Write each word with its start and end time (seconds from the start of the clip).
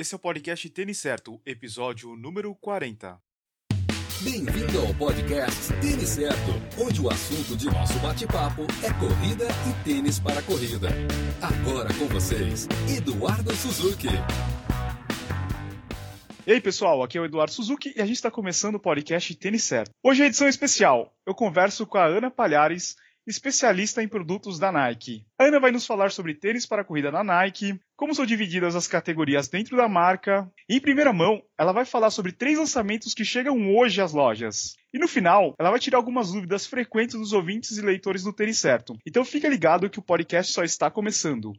Esse 0.00 0.14
é 0.14 0.16
o 0.16 0.20
podcast 0.20 0.70
Tênis 0.70 0.98
Certo, 0.98 1.42
episódio 1.44 2.14
número 2.14 2.54
40. 2.54 3.20
Bem-vindo 4.22 4.78
ao 4.78 4.94
podcast 4.94 5.72
Tênis 5.80 6.10
Certo, 6.10 6.52
onde 6.80 7.00
o 7.00 7.10
assunto 7.10 7.56
de 7.56 7.66
nosso 7.66 7.98
bate-papo 7.98 8.62
é 8.84 8.92
corrida 8.92 9.48
e 9.68 9.84
tênis 9.84 10.20
para 10.20 10.40
corrida. 10.42 10.90
Agora 11.42 11.92
com 11.94 12.06
vocês, 12.06 12.68
Eduardo 12.96 13.52
Suzuki. 13.56 14.06
E 16.46 16.52
aí, 16.52 16.60
pessoal, 16.60 17.02
aqui 17.02 17.18
é 17.18 17.20
o 17.20 17.24
Eduardo 17.24 17.52
Suzuki 17.52 17.92
e 17.96 18.00
a 18.00 18.06
gente 18.06 18.18
está 18.18 18.30
começando 18.30 18.76
o 18.76 18.80
podcast 18.80 19.34
Tênis 19.34 19.64
Certo. 19.64 19.90
Hoje 20.00 20.22
é 20.22 20.26
edição 20.26 20.46
especial. 20.46 21.12
Eu 21.26 21.34
converso 21.34 21.84
com 21.84 21.98
a 21.98 22.06
Ana 22.06 22.30
Palhares, 22.30 22.94
especialista 23.30 24.02
em 24.02 24.08
produtos 24.08 24.58
da 24.58 24.72
Nike. 24.72 25.24
A 25.38 25.44
Ana 25.44 25.60
vai 25.60 25.70
nos 25.70 25.86
falar 25.86 26.10
sobre 26.10 26.34
tênis 26.34 26.64
para 26.64 26.82
corrida 26.82 27.10
na 27.12 27.22
Nike, 27.22 27.78
como 27.94 28.14
são 28.14 28.24
divididas 28.24 28.74
as 28.74 28.88
categorias 28.88 29.48
dentro 29.48 29.76
da 29.76 29.88
marca. 29.88 30.50
Em 30.68 30.80
primeira 30.80 31.12
mão, 31.12 31.42
ela 31.58 31.72
vai 31.72 31.84
falar 31.84 32.10
sobre 32.10 32.32
três 32.32 32.58
lançamentos 32.58 33.12
que 33.12 33.24
chegam 33.24 33.76
hoje 33.76 34.00
às 34.00 34.12
lojas. 34.12 34.76
E 34.92 34.98
no 34.98 35.06
final, 35.06 35.54
ela 35.58 35.70
vai 35.70 35.78
tirar 35.78 35.98
algumas 35.98 36.32
dúvidas 36.32 36.66
frequentes 36.66 37.18
dos 37.18 37.32
ouvintes 37.32 37.76
e 37.76 37.82
leitores 37.82 38.22
do 38.22 38.32
Tênis 38.32 38.58
Certo. 38.58 38.96
Então 39.06 39.24
fica 39.24 39.48
ligado 39.48 39.90
que 39.90 39.98
o 39.98 40.02
podcast 40.02 40.52
só 40.52 40.64
está 40.64 40.90
começando. 40.90 41.52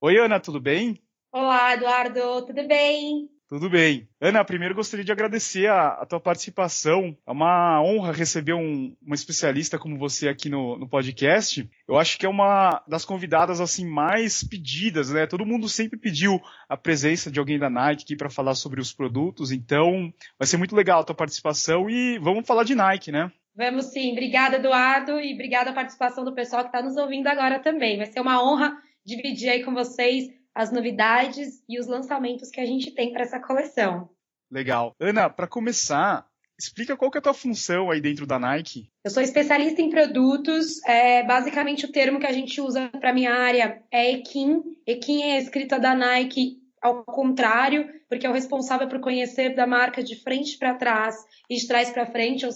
Oi, 0.00 0.18
Ana, 0.18 0.40
tudo 0.40 0.60
bem? 0.60 1.00
Olá, 1.32 1.74
Eduardo, 1.74 2.44
tudo 2.44 2.66
bem? 2.66 3.30
Tudo 3.52 3.68
bem. 3.68 4.08
Ana, 4.18 4.42
primeiro 4.42 4.74
gostaria 4.74 5.04
de 5.04 5.12
agradecer 5.12 5.66
a, 5.66 5.88
a 5.88 6.06
tua 6.06 6.18
participação. 6.18 7.14
É 7.26 7.30
uma 7.30 7.82
honra 7.82 8.10
receber 8.10 8.54
um, 8.54 8.96
uma 9.02 9.14
especialista 9.14 9.78
como 9.78 9.98
você 9.98 10.26
aqui 10.26 10.48
no, 10.48 10.78
no, 10.78 10.88
podcast. 10.88 11.68
Eu 11.86 11.98
acho 11.98 12.18
que 12.18 12.24
é 12.24 12.28
uma 12.30 12.82
das 12.88 13.04
convidadas 13.04 13.60
assim 13.60 13.84
mais 13.84 14.42
pedidas, 14.42 15.10
né? 15.10 15.26
Todo 15.26 15.44
mundo 15.44 15.68
sempre 15.68 15.98
pediu 15.98 16.40
a 16.66 16.78
presença 16.78 17.30
de 17.30 17.38
alguém 17.38 17.58
da 17.58 17.68
Nike 17.68 18.04
aqui 18.04 18.16
para 18.16 18.30
falar 18.30 18.54
sobre 18.54 18.80
os 18.80 18.90
produtos. 18.90 19.52
Então, 19.52 20.10
vai 20.38 20.46
ser 20.46 20.56
muito 20.56 20.74
legal 20.74 21.02
a 21.02 21.04
tua 21.04 21.14
participação 21.14 21.90
e 21.90 22.18
vamos 22.20 22.46
falar 22.46 22.64
de 22.64 22.74
Nike, 22.74 23.12
né? 23.12 23.30
Vamos 23.54 23.92
sim. 23.92 24.12
Obrigada, 24.12 24.56
Eduardo, 24.56 25.20
e 25.20 25.34
obrigada 25.34 25.68
a 25.68 25.74
participação 25.74 26.24
do 26.24 26.34
pessoal 26.34 26.62
que 26.62 26.68
está 26.68 26.80
nos 26.80 26.96
ouvindo 26.96 27.26
agora 27.26 27.58
também. 27.58 27.98
Vai 27.98 28.06
ser 28.06 28.20
uma 28.20 28.42
honra 28.42 28.74
dividir 29.04 29.50
aí 29.50 29.62
com 29.62 29.74
vocês 29.74 30.30
as 30.54 30.72
novidades 30.72 31.62
e 31.68 31.78
os 31.78 31.86
lançamentos 31.86 32.50
que 32.50 32.60
a 32.60 32.66
gente 32.66 32.90
tem 32.90 33.12
para 33.12 33.22
essa 33.22 33.40
coleção. 33.40 34.10
Legal. 34.50 34.94
Ana, 35.00 35.30
para 35.30 35.46
começar, 35.46 36.26
explica 36.58 36.96
qual 36.96 37.10
que 37.10 37.18
é 37.18 37.20
a 37.20 37.22
tua 37.22 37.34
função 37.34 37.90
aí 37.90 38.00
dentro 38.00 38.26
da 38.26 38.38
Nike. 38.38 38.88
Eu 39.04 39.10
sou 39.10 39.22
especialista 39.22 39.80
em 39.80 39.90
produtos. 39.90 40.82
É, 40.84 41.24
basicamente, 41.24 41.86
o 41.86 41.92
termo 41.92 42.20
que 42.20 42.26
a 42.26 42.32
gente 42.32 42.60
usa 42.60 42.88
para 42.88 43.14
minha 43.14 43.34
área 43.34 43.82
é 43.90 44.12
EKIN. 44.12 44.62
EKIN 44.86 45.22
é 45.22 45.32
a 45.34 45.40
escrita 45.40 45.78
da 45.78 45.94
Nike 45.94 46.60
ao 46.82 47.04
contrário, 47.04 47.88
porque 48.08 48.26
é 48.26 48.30
o 48.30 48.32
responsável 48.32 48.88
por 48.88 49.00
conhecer 49.00 49.54
da 49.54 49.66
marca 49.66 50.02
de 50.02 50.16
frente 50.16 50.58
para 50.58 50.74
trás 50.74 51.14
e 51.48 51.56
de 51.56 51.66
trás 51.66 51.90
para 51.90 52.10
frente, 52.10 52.44
ou 52.44 52.50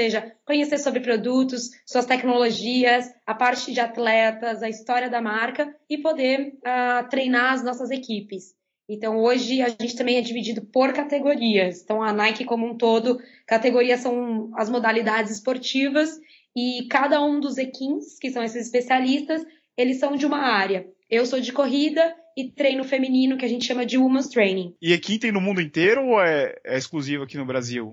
seja, 0.00 0.32
conhecer 0.46 0.78
sobre 0.78 1.00
produtos, 1.00 1.70
suas 1.84 2.06
tecnologias, 2.06 3.06
a 3.26 3.34
parte 3.34 3.70
de 3.70 3.80
atletas, 3.80 4.62
a 4.62 4.68
história 4.68 5.10
da 5.10 5.20
marca 5.20 5.74
e 5.88 5.98
poder 5.98 6.54
uh, 6.54 7.08
treinar 7.10 7.52
as 7.52 7.62
nossas 7.62 7.90
equipes. 7.90 8.54
Então, 8.88 9.18
hoje 9.18 9.60
a 9.60 9.68
gente 9.68 9.94
também 9.94 10.16
é 10.16 10.22
dividido 10.22 10.62
por 10.62 10.92
categorias. 10.92 11.82
Então, 11.82 12.02
a 12.02 12.12
Nike 12.12 12.44
como 12.44 12.66
um 12.66 12.76
todo, 12.76 13.20
categorias 13.46 14.00
são 14.00 14.50
as 14.56 14.70
modalidades 14.70 15.32
esportivas 15.32 16.18
e 16.56 16.86
cada 16.90 17.22
um 17.22 17.38
dos 17.38 17.58
equins, 17.58 18.18
que 18.18 18.30
são 18.30 18.42
esses 18.42 18.66
especialistas, 18.66 19.44
eles 19.76 19.98
são 19.98 20.16
de 20.16 20.24
uma 20.24 20.38
área. 20.38 20.88
Eu 21.08 21.26
sou 21.26 21.40
de 21.40 21.52
corrida 21.52 22.16
e 22.36 22.50
treino 22.50 22.84
feminino, 22.84 23.36
que 23.36 23.44
a 23.44 23.48
gente 23.48 23.66
chama 23.66 23.84
de 23.84 23.98
Women's 23.98 24.28
Training. 24.28 24.74
E 24.80 24.92
equim 24.92 25.18
tem 25.18 25.30
no 25.30 25.40
mundo 25.40 25.60
inteiro 25.60 26.04
ou 26.06 26.20
é, 26.20 26.56
é 26.64 26.78
exclusivo 26.78 27.24
aqui 27.24 27.36
no 27.36 27.44
Brasil? 27.44 27.90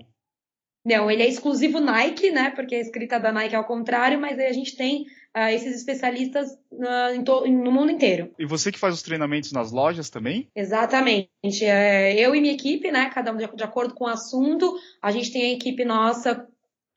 Não, 0.88 1.10
ele 1.10 1.22
é 1.22 1.28
exclusivo 1.28 1.80
Nike, 1.80 2.30
né? 2.30 2.50
Porque 2.50 2.74
a 2.74 2.80
escrita 2.80 3.20
da 3.20 3.30
Nike 3.30 3.54
é 3.54 3.58
ao 3.58 3.64
contrário, 3.66 4.18
mas 4.18 4.38
aí 4.38 4.46
a 4.46 4.52
gente 4.52 4.74
tem 4.74 5.02
uh, 5.36 5.50
esses 5.50 5.76
especialistas 5.76 6.50
uh, 6.72 7.46
no 7.46 7.70
mundo 7.70 7.92
inteiro. 7.92 8.34
E 8.38 8.46
você 8.46 8.72
que 8.72 8.78
faz 8.78 8.94
os 8.94 9.02
treinamentos 9.02 9.52
nas 9.52 9.70
lojas 9.70 10.08
também? 10.08 10.48
Exatamente. 10.56 11.28
É, 11.62 12.18
eu 12.18 12.34
e 12.34 12.40
minha 12.40 12.54
equipe, 12.54 12.90
né? 12.90 13.10
Cada 13.10 13.32
um 13.32 13.36
de, 13.36 13.46
de, 13.54 13.62
acordo 13.62 13.94
com 13.94 14.04
o 14.04 14.08
assunto. 14.08 14.74
A 15.02 15.10
gente 15.10 15.30
tem 15.30 15.42
a 15.42 15.54
equipe 15.54 15.84
nossa 15.84 16.48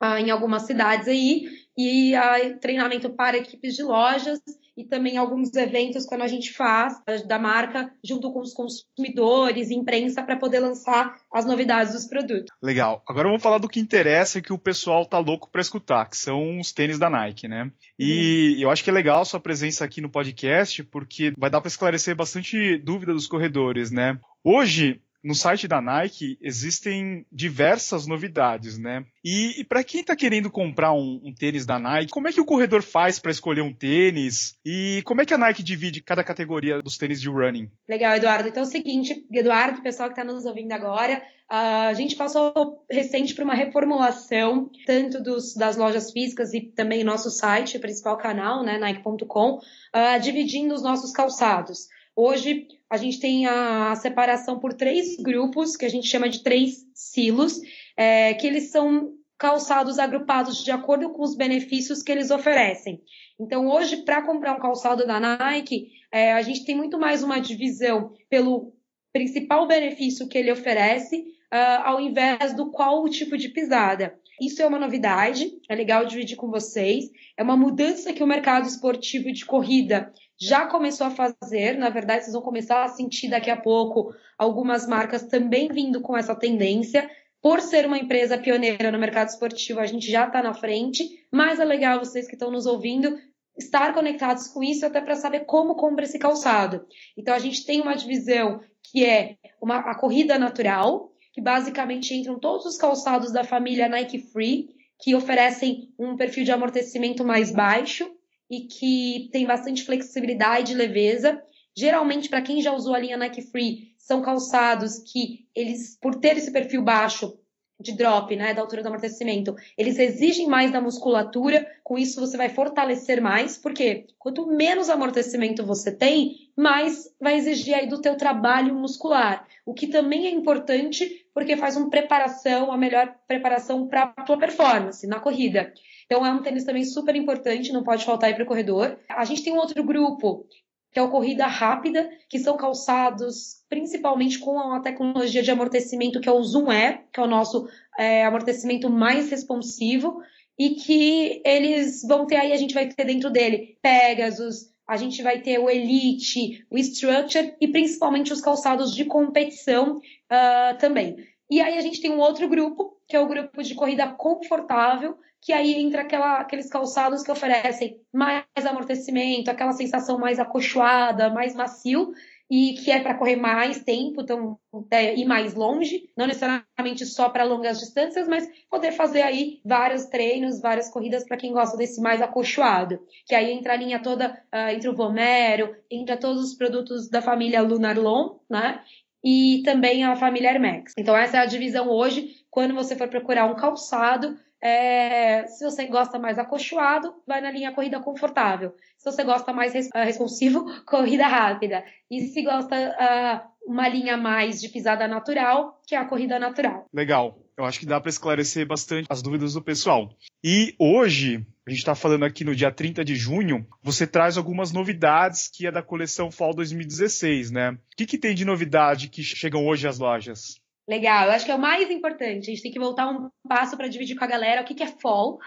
uh, 0.01 0.17
em 0.17 0.31
algumas 0.31 0.61
cidades 0.61 1.09
aí 1.09 1.49
e 1.77 2.13
treinamento 2.61 3.09
para 3.09 3.37
equipes 3.37 3.75
de 3.75 3.83
lojas 3.83 4.39
e 4.81 4.87
também 4.87 5.17
alguns 5.17 5.53
eventos 5.53 6.05
quando 6.05 6.21
a 6.21 6.27
gente 6.27 6.51
faz 6.53 6.99
da 7.27 7.37
marca 7.37 7.91
junto 8.03 8.31
com 8.33 8.39
os 8.39 8.53
consumidores, 8.53 9.69
imprensa 9.69 10.23
para 10.23 10.37
poder 10.37 10.59
lançar 10.59 11.15
as 11.31 11.45
novidades 11.45 11.93
dos 11.93 12.05
produtos. 12.05 12.47
Legal. 12.61 13.03
Agora 13.07 13.27
vamos 13.27 13.43
falar 13.43 13.59
do 13.59 13.69
que 13.69 13.79
interessa 13.79 14.39
e 14.39 14.41
que 14.41 14.53
o 14.53 14.57
pessoal 14.57 15.05
tá 15.05 15.19
louco 15.19 15.49
para 15.51 15.61
escutar, 15.61 16.09
que 16.09 16.17
são 16.17 16.59
os 16.59 16.71
tênis 16.71 16.97
da 16.97 17.09
Nike, 17.09 17.47
né? 17.47 17.71
E 17.97 18.55
uhum. 18.55 18.63
eu 18.63 18.69
acho 18.71 18.83
que 18.83 18.89
é 18.89 18.93
legal 18.93 19.21
a 19.21 19.25
sua 19.25 19.39
presença 19.39 19.85
aqui 19.85 20.01
no 20.01 20.09
podcast 20.09 20.83
porque 20.85 21.33
vai 21.37 21.49
dar 21.49 21.61
para 21.61 21.69
esclarecer 21.69 22.15
bastante 22.15 22.77
dúvida 22.77 23.13
dos 23.13 23.27
corredores, 23.27 23.91
né? 23.91 24.19
Hoje 24.43 24.99
no 25.23 25.35
site 25.35 25.67
da 25.67 25.81
Nike 25.81 26.37
existem 26.41 27.25
diversas 27.31 28.07
novidades, 28.07 28.77
né? 28.77 29.05
E, 29.23 29.61
e 29.61 29.63
para 29.63 29.83
quem 29.83 30.01
está 30.01 30.15
querendo 30.15 30.49
comprar 30.49 30.93
um, 30.93 31.21
um, 31.23 31.33
tênis 31.33 31.65
da 31.65 31.77
Nike, 31.77 32.11
como 32.11 32.27
é 32.27 32.33
que 32.33 32.41
o 32.41 32.45
corredor 32.45 32.81
faz 32.81 33.19
para 33.19 33.31
escolher 33.31 33.61
um 33.61 33.73
tênis? 33.73 34.55
E 34.65 35.01
como 35.05 35.21
é 35.21 35.25
que 35.25 35.33
a 35.33 35.37
Nike 35.37 35.63
divide 35.63 36.01
cada 36.01 36.23
categoria 36.23 36.81
dos 36.81 36.97
tênis 36.97 37.21
de 37.21 37.29
running? 37.29 37.69
Legal, 37.87 38.15
Eduardo. 38.15 38.49
Então 38.49 38.63
é 38.63 38.65
o 38.65 38.69
seguinte, 38.69 39.25
Eduardo, 39.31 39.81
pessoal 39.81 40.09
que 40.09 40.19
está 40.19 40.23
nos 40.23 40.45
ouvindo 40.45 40.71
agora, 40.71 41.21
a 41.47 41.93
gente 41.93 42.15
passou 42.15 42.85
recente 42.89 43.35
por 43.35 43.43
uma 43.43 43.53
reformulação, 43.53 44.69
tanto 44.85 45.21
dos, 45.21 45.53
das 45.53 45.75
lojas 45.75 46.09
físicas 46.11 46.53
e 46.53 46.61
também 46.61 47.03
nosso 47.03 47.29
site, 47.29 47.77
principal 47.77 48.17
canal, 48.17 48.63
né, 48.63 48.77
Nike.com, 48.77 49.57
uh, 49.57 50.19
dividindo 50.21 50.73
os 50.73 50.81
nossos 50.81 51.11
calçados. 51.11 51.89
Hoje 52.15 52.67
a 52.89 52.97
gente 52.97 53.19
tem 53.19 53.47
a 53.47 53.95
separação 53.95 54.59
por 54.59 54.73
três 54.73 55.15
grupos, 55.17 55.75
que 55.75 55.85
a 55.85 55.89
gente 55.89 56.07
chama 56.07 56.29
de 56.29 56.43
três 56.43 56.85
silos, 56.93 57.59
é, 57.95 58.33
que 58.33 58.45
eles 58.45 58.71
são 58.71 59.13
calçados 59.37 59.97
agrupados 59.97 60.63
de 60.63 60.71
acordo 60.71 61.09
com 61.11 61.23
os 61.23 61.35
benefícios 61.35 62.03
que 62.03 62.11
eles 62.11 62.29
oferecem. 62.29 63.01
Então, 63.39 63.67
hoje, 63.67 63.97
para 64.03 64.21
comprar 64.21 64.55
um 64.55 64.59
calçado 64.59 65.07
da 65.07 65.19
Nike, 65.19 65.89
é, 66.11 66.33
a 66.33 66.41
gente 66.41 66.63
tem 66.63 66.75
muito 66.75 66.99
mais 66.99 67.23
uma 67.23 67.39
divisão 67.39 68.13
pelo 68.29 68.73
principal 69.11 69.67
benefício 69.67 70.27
que 70.27 70.37
ele 70.37 70.51
oferece, 70.51 71.17
uh, 71.51 71.81
ao 71.83 71.99
invés 71.99 72.53
do 72.55 72.71
qual 72.71 73.03
o 73.03 73.09
tipo 73.09 73.37
de 73.37 73.49
pisada. 73.49 74.17
Isso 74.39 74.61
é 74.61 74.65
uma 74.65 74.79
novidade, 74.79 75.51
é 75.69 75.75
legal 75.75 76.05
dividir 76.05 76.35
com 76.35 76.49
vocês. 76.49 77.05
É 77.37 77.43
uma 77.43 77.57
mudança 77.57 78.13
que 78.13 78.23
o 78.23 78.27
mercado 78.27 78.67
esportivo 78.67 79.31
de 79.31 79.45
corrida 79.45 80.11
já 80.41 80.65
começou 80.65 81.05
a 81.05 81.11
fazer. 81.11 81.77
Na 81.77 81.89
verdade, 81.89 82.23
vocês 82.23 82.33
vão 82.33 82.41
começar 82.41 82.83
a 82.83 82.87
sentir 82.87 83.29
daqui 83.29 83.51
a 83.51 83.55
pouco 83.55 84.11
algumas 84.35 84.87
marcas 84.87 85.21
também 85.27 85.67
vindo 85.67 86.01
com 86.01 86.17
essa 86.17 86.33
tendência. 86.33 87.07
Por 87.39 87.61
ser 87.61 87.85
uma 87.85 87.99
empresa 87.99 88.39
pioneira 88.39 88.91
no 88.91 88.97
mercado 88.97 89.29
esportivo, 89.29 89.79
a 89.79 89.85
gente 89.85 90.09
já 90.09 90.25
está 90.25 90.41
na 90.41 90.53
frente, 90.53 91.07
mas 91.31 91.59
é 91.59 91.63
legal 91.63 91.99
vocês 91.99 92.27
que 92.27 92.33
estão 92.33 92.49
nos 92.49 92.65
ouvindo 92.65 93.19
estar 93.55 93.93
conectados 93.93 94.47
com 94.47 94.63
isso 94.63 94.83
até 94.83 94.99
para 94.99 95.15
saber 95.15 95.41
como 95.41 95.75
compra 95.75 96.05
esse 96.05 96.17
calçado. 96.17 96.87
Então 97.15 97.35
a 97.35 97.39
gente 97.39 97.63
tem 97.63 97.79
uma 97.79 97.95
divisão 97.95 98.61
que 98.81 99.05
é 99.05 99.37
uma, 99.61 99.77
a 99.77 99.95
corrida 99.95 100.39
natural, 100.39 101.11
que 101.33 101.41
basicamente 101.41 102.15
entram 102.15 102.39
todos 102.39 102.65
os 102.65 102.77
calçados 102.77 103.31
da 103.31 103.43
família 103.43 103.87
Nike 103.87 104.17
Free, 104.17 104.69
que 104.99 105.13
oferecem 105.13 105.93
um 105.99 106.15
perfil 106.15 106.43
de 106.43 106.51
amortecimento 106.51 107.23
mais 107.23 107.51
baixo, 107.51 108.11
e 108.51 108.67
que 108.67 109.29
tem 109.31 109.47
bastante 109.47 109.83
flexibilidade 109.85 110.73
e 110.73 110.75
leveza. 110.75 111.41
Geralmente, 111.75 112.27
para 112.27 112.41
quem 112.41 112.61
já 112.61 112.73
usou 112.73 112.93
a 112.93 112.99
linha 112.99 113.15
Nike 113.15 113.43
Free, 113.43 113.95
são 113.97 114.21
calçados 114.21 114.99
que 115.09 115.47
eles, 115.55 115.97
por 116.01 116.15
ter 116.15 116.35
esse 116.35 116.51
perfil 116.51 116.83
baixo 116.83 117.39
de 117.81 117.93
drop, 117.93 118.35
né, 118.35 118.53
da 118.53 118.61
altura 118.61 118.81
do 118.81 118.87
amortecimento, 118.87 119.55
eles 119.77 119.97
exigem 119.97 120.47
mais 120.47 120.71
da 120.71 120.79
musculatura, 120.79 121.65
com 121.83 121.97
isso 121.97 122.19
você 122.19 122.37
vai 122.37 122.49
fortalecer 122.49 123.21
mais, 123.21 123.57
porque 123.57 124.05
quanto 124.17 124.47
menos 124.47 124.89
amortecimento 124.89 125.65
você 125.65 125.91
tem, 125.91 126.35
mais 126.55 127.13
vai 127.19 127.35
exigir 127.35 127.73
aí 127.73 127.87
do 127.87 128.01
teu 128.01 128.15
trabalho 128.15 128.75
muscular, 128.75 129.47
o 129.65 129.73
que 129.73 129.87
também 129.87 130.27
é 130.27 130.29
importante 130.29 131.25
porque 131.33 131.55
faz 131.55 131.77
uma 131.77 131.89
preparação, 131.89 132.71
a 132.71 132.77
melhor 132.77 133.15
preparação 133.27 133.87
para 133.87 134.13
a 134.15 134.23
tua 134.23 134.37
performance 134.37 135.07
na 135.07 135.19
corrida. 135.19 135.73
Então 136.05 136.25
é 136.25 136.31
um 136.31 136.41
tênis 136.41 136.65
também 136.65 136.83
super 136.83 137.15
importante, 137.15 137.71
não 137.71 137.83
pode 137.83 138.03
faltar 138.03 138.29
aí 138.29 138.35
para 138.35 138.43
o 138.43 138.47
corredor. 138.47 138.97
A 139.07 139.23
gente 139.23 139.43
tem 139.43 139.53
um 139.53 139.57
outro 139.57 139.81
grupo, 139.83 140.45
que 140.91 140.99
é 140.99 141.01
o 141.01 141.09
corrida 141.09 141.47
rápida, 141.47 142.09
que 142.27 142.37
são 142.37 142.57
calçados 142.57 143.63
principalmente 143.69 144.39
com 144.39 144.59
a 144.59 144.79
tecnologia 144.81 145.41
de 145.41 145.51
amortecimento 145.51 146.19
que 146.19 146.27
é 146.27 146.31
o 146.31 146.43
Zoom 146.43 146.69
Air, 146.69 147.05
que 147.13 147.19
é 147.19 147.23
o 147.23 147.27
nosso 147.27 147.67
é, 147.97 148.25
amortecimento 148.25 148.89
mais 148.89 149.29
responsivo. 149.29 150.21
e 150.59 150.71
que 150.75 151.41
eles 151.43 152.03
vão 152.03 152.27
ter 152.27 152.35
aí, 152.35 152.51
a 152.51 152.57
gente 152.57 152.73
vai 152.73 152.87
ter 152.87 153.05
dentro 153.05 153.31
dele 153.31 153.77
Pegasus, 153.81 154.69
a 154.87 154.97
gente 154.97 155.23
vai 155.23 155.39
ter 155.39 155.57
o 155.57 155.69
Elite, 155.69 156.65
o 156.69 156.77
Structure 156.77 157.55
e 157.59 157.67
principalmente 157.69 158.33
os 158.33 158.41
calçados 158.41 158.93
de 158.93 159.05
competição 159.05 159.97
uh, 159.97 160.77
também. 160.77 161.15
E 161.49 161.61
aí 161.61 161.77
a 161.77 161.81
gente 161.81 162.01
tem 162.01 162.11
um 162.11 162.19
outro 162.19 162.47
grupo, 162.47 163.00
que 163.11 163.17
é 163.17 163.19
o 163.19 163.27
grupo 163.27 163.61
de 163.61 163.75
corrida 163.75 164.07
confortável, 164.07 165.17
que 165.41 165.51
aí 165.51 165.73
entra 165.73 166.03
aquela, 166.03 166.37
aqueles 166.37 166.69
calçados 166.69 167.23
que 167.23 167.31
oferecem 167.31 167.99
mais 168.13 168.45
amortecimento, 168.65 169.51
aquela 169.51 169.73
sensação 169.73 170.17
mais 170.17 170.39
acolchoada, 170.39 171.29
mais 171.29 171.53
macio, 171.53 172.13
e 172.49 172.73
que 172.75 172.89
é 172.89 173.01
para 173.01 173.17
correr 173.17 173.35
mais 173.35 173.83
tempo, 173.83 174.21
então 174.21 174.57
é, 174.89 175.13
ir 175.19 175.25
mais 175.25 175.55
longe, 175.55 176.09
não 176.17 176.25
necessariamente 176.25 177.05
só 177.05 177.27
para 177.27 177.43
longas 177.43 177.79
distâncias, 177.79 178.29
mas 178.29 178.49
poder 178.69 178.93
fazer 178.93 179.23
aí 179.23 179.59
vários 179.65 180.05
treinos, 180.05 180.61
várias 180.61 180.89
corridas 180.89 181.25
para 181.25 181.35
quem 181.35 181.51
gosta 181.51 181.75
desse 181.75 181.99
mais 182.01 182.21
acolchoado, 182.21 182.97
que 183.25 183.35
aí 183.35 183.51
entra 183.51 183.73
a 183.73 183.77
linha 183.77 184.01
toda 184.01 184.41
uh, 184.53 184.69
entre 184.73 184.87
o 184.87 184.95
Vomero, 184.95 185.75
entra 185.89 186.15
todos 186.15 186.41
os 186.41 186.55
produtos 186.55 187.09
da 187.09 187.21
família 187.21 187.61
Lunarlon, 187.61 188.37
né? 188.49 188.81
E 189.23 189.61
também 189.63 190.03
a 190.03 190.15
família 190.15 190.49
Air 190.49 190.61
Max. 190.61 190.93
Então 190.97 191.15
essa 191.15 191.37
é 191.37 191.39
a 191.41 191.45
divisão 191.45 191.89
hoje, 191.89 192.40
quando 192.51 192.75
você 192.75 192.97
for 192.97 193.07
procurar 193.07 193.45
um 193.45 193.55
calçado, 193.55 194.37
é, 194.61 195.47
se 195.47 195.63
você 195.63 195.87
gosta 195.87 196.19
mais 196.19 196.37
acolchoado, 196.37 197.15
vai 197.25 197.41
na 197.41 197.49
linha 197.49 197.71
corrida 197.71 197.99
confortável. 197.99 198.75
Se 198.97 199.09
você 199.09 199.23
gosta 199.23 199.51
mais 199.51 199.73
res, 199.73 199.87
uh, 199.87 200.03
responsivo, 200.03 200.65
corrida 200.85 201.25
rápida. 201.25 201.83
E 202.11 202.27
se 202.27 202.43
gosta 202.43 202.75
uh, 202.75 203.71
uma 203.71 203.87
linha 203.87 204.17
mais 204.17 204.61
de 204.61 204.69
pisada 204.69 205.07
natural, 205.07 205.81
que 205.87 205.95
é 205.95 205.97
a 205.97 206.05
corrida 206.05 206.37
natural. 206.37 206.85
Legal. 206.93 207.39
Eu 207.57 207.65
acho 207.65 207.79
que 207.79 207.85
dá 207.85 207.99
para 207.99 208.09
esclarecer 208.09 208.67
bastante 208.67 209.07
as 209.09 209.21
dúvidas 209.21 209.53
do 209.53 209.61
pessoal. 209.61 210.09
E 210.43 210.75
hoje, 210.79 211.45
a 211.65 211.69
gente 211.69 211.79
está 211.79 211.95
falando 211.95 212.25
aqui 212.25 212.43
no 212.43 212.55
dia 212.55 212.71
30 212.71 213.03
de 213.03 213.15
junho, 213.15 213.67
você 213.83 214.07
traz 214.07 214.37
algumas 214.37 214.71
novidades 214.71 215.47
que 215.47 215.67
é 215.67 215.71
da 215.71 215.83
coleção 215.83 216.31
Fall 216.31 216.53
2016, 216.53 217.51
né? 217.51 217.71
O 217.71 217.77
que, 217.95 218.05
que 218.05 218.17
tem 218.17 218.33
de 218.33 218.45
novidade 218.45 219.09
que 219.09 219.23
chegam 219.23 219.65
hoje 219.65 219.87
às 219.87 219.99
lojas? 219.99 220.61
Legal, 220.87 221.27
eu 221.27 221.31
acho 221.31 221.45
que 221.45 221.51
é 221.51 221.55
o 221.55 221.59
mais 221.59 221.89
importante. 221.89 222.49
A 222.49 222.53
gente 222.53 222.63
tem 222.63 222.71
que 222.71 222.79
voltar 222.79 223.09
um 223.09 223.29
passo 223.47 223.77
para 223.77 223.87
dividir 223.87 224.17
com 224.17 224.23
a 224.23 224.27
galera 224.27 224.61
o 224.61 224.65
que, 224.65 224.73
que 224.73 224.83
é 224.83 224.87
fall. 224.87 225.39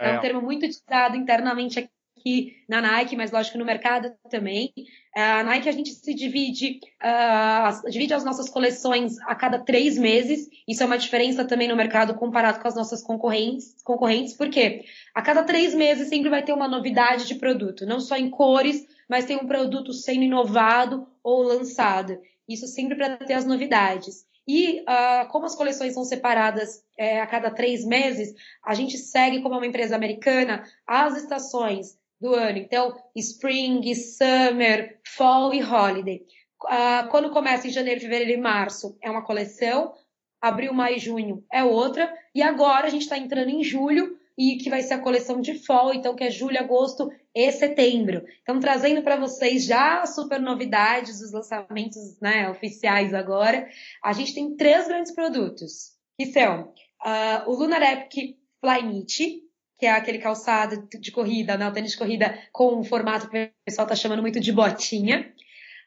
É, 0.00 0.10
é 0.10 0.18
um 0.18 0.20
termo 0.20 0.42
muito 0.42 0.64
utilizado 0.64 1.16
internamente 1.16 1.78
aqui 1.78 2.56
na 2.68 2.80
Nike, 2.80 3.16
mas 3.16 3.30
lógico 3.30 3.56
no 3.56 3.64
mercado 3.64 4.12
também. 4.30 4.72
É, 5.16 5.22
a 5.22 5.42
Nike 5.42 5.68
a 5.68 5.72
gente 5.72 5.90
se 5.90 6.12
divide, 6.12 6.80
uh, 7.02 7.90
divide 7.90 8.12
as 8.12 8.24
nossas 8.24 8.50
coleções 8.50 9.18
a 9.22 9.34
cada 9.34 9.58
três 9.58 9.96
meses. 9.96 10.48
Isso 10.68 10.82
é 10.82 10.86
uma 10.86 10.98
diferença 10.98 11.44
também 11.44 11.68
no 11.68 11.76
mercado 11.76 12.14
comparado 12.14 12.60
com 12.60 12.68
as 12.68 12.74
nossas 12.74 13.02
concorrentes, 13.02 13.74
concorrentes, 13.82 14.34
porque 14.34 14.84
a 15.14 15.22
cada 15.22 15.42
três 15.42 15.74
meses 15.74 16.08
sempre 16.08 16.28
vai 16.28 16.42
ter 16.42 16.52
uma 16.52 16.68
novidade 16.68 17.26
de 17.26 17.36
produto, 17.36 17.86
não 17.86 18.00
só 18.00 18.16
em 18.16 18.28
cores, 18.28 18.84
mas 19.08 19.24
tem 19.24 19.36
um 19.36 19.46
produto 19.46 19.92
sendo 19.92 20.24
inovado 20.24 21.06
ou 21.22 21.42
lançado. 21.42 22.18
Isso 22.48 22.66
sempre 22.66 22.96
para 22.96 23.16
ter 23.16 23.34
as 23.34 23.44
novidades. 23.44 24.26
E 24.46 24.80
uh, 24.82 25.28
como 25.28 25.46
as 25.46 25.56
coleções 25.56 25.92
são 25.92 26.04
separadas 26.04 26.84
é, 26.96 27.20
a 27.20 27.26
cada 27.26 27.50
três 27.50 27.84
meses, 27.84 28.32
a 28.64 28.74
gente 28.74 28.96
segue, 28.96 29.42
como 29.42 29.56
uma 29.56 29.66
empresa 29.66 29.96
americana, 29.96 30.64
as 30.86 31.16
estações 31.16 31.98
do 32.20 32.34
ano. 32.34 32.58
Então, 32.58 32.94
Spring, 33.14 33.94
Summer, 33.94 34.98
Fall 35.04 35.52
e 35.52 35.62
Holiday. 35.62 36.24
Uh, 36.64 37.08
quando 37.10 37.30
começa 37.30 37.66
em 37.66 37.70
janeiro, 37.70 38.00
fevereiro 38.00 38.32
e 38.32 38.40
março, 38.40 38.96
é 39.02 39.10
uma 39.10 39.24
coleção. 39.24 39.92
Abril, 40.40 40.72
maio 40.72 40.96
e 40.96 41.00
junho 41.00 41.44
é 41.52 41.64
outra. 41.64 42.12
E 42.34 42.42
agora 42.42 42.86
a 42.86 42.90
gente 42.90 43.02
está 43.02 43.18
entrando 43.18 43.50
em 43.50 43.64
julho, 43.64 44.16
e 44.38 44.56
que 44.56 44.68
vai 44.68 44.82
ser 44.82 44.94
a 44.94 44.98
coleção 44.98 45.40
de 45.40 45.54
fall, 45.54 45.94
então 45.94 46.14
que 46.14 46.24
é 46.24 46.30
julho, 46.30 46.58
agosto 46.58 47.10
e 47.34 47.50
setembro. 47.52 48.24
Então 48.42 48.60
trazendo 48.60 49.02
para 49.02 49.16
vocês 49.16 49.64
já 49.64 50.04
super 50.04 50.40
novidades 50.40 51.20
dos 51.20 51.32
lançamentos 51.32 52.20
né, 52.20 52.48
oficiais 52.50 53.14
agora. 53.14 53.66
A 54.04 54.12
gente 54.12 54.34
tem 54.34 54.54
três 54.56 54.86
grandes 54.86 55.12
produtos, 55.12 55.92
que 56.18 56.26
são 56.26 56.72
uh, 57.04 57.50
o 57.50 57.54
Lunar 57.54 57.82
Epic 57.82 58.36
Flyknit, 58.60 59.42
que 59.78 59.86
é 59.86 59.90
aquele 59.90 60.18
calçado 60.18 60.88
de 60.98 61.10
corrida, 61.12 61.56
né, 61.56 61.68
o 61.68 61.72
tênis 61.72 61.92
de 61.92 61.98
corrida 61.98 62.38
com 62.52 62.78
um 62.78 62.84
formato 62.84 63.28
que 63.28 63.44
o 63.44 63.50
pessoal 63.64 63.86
está 63.86 63.96
chamando 63.96 64.22
muito 64.22 64.40
de 64.40 64.52
botinha. 64.52 65.32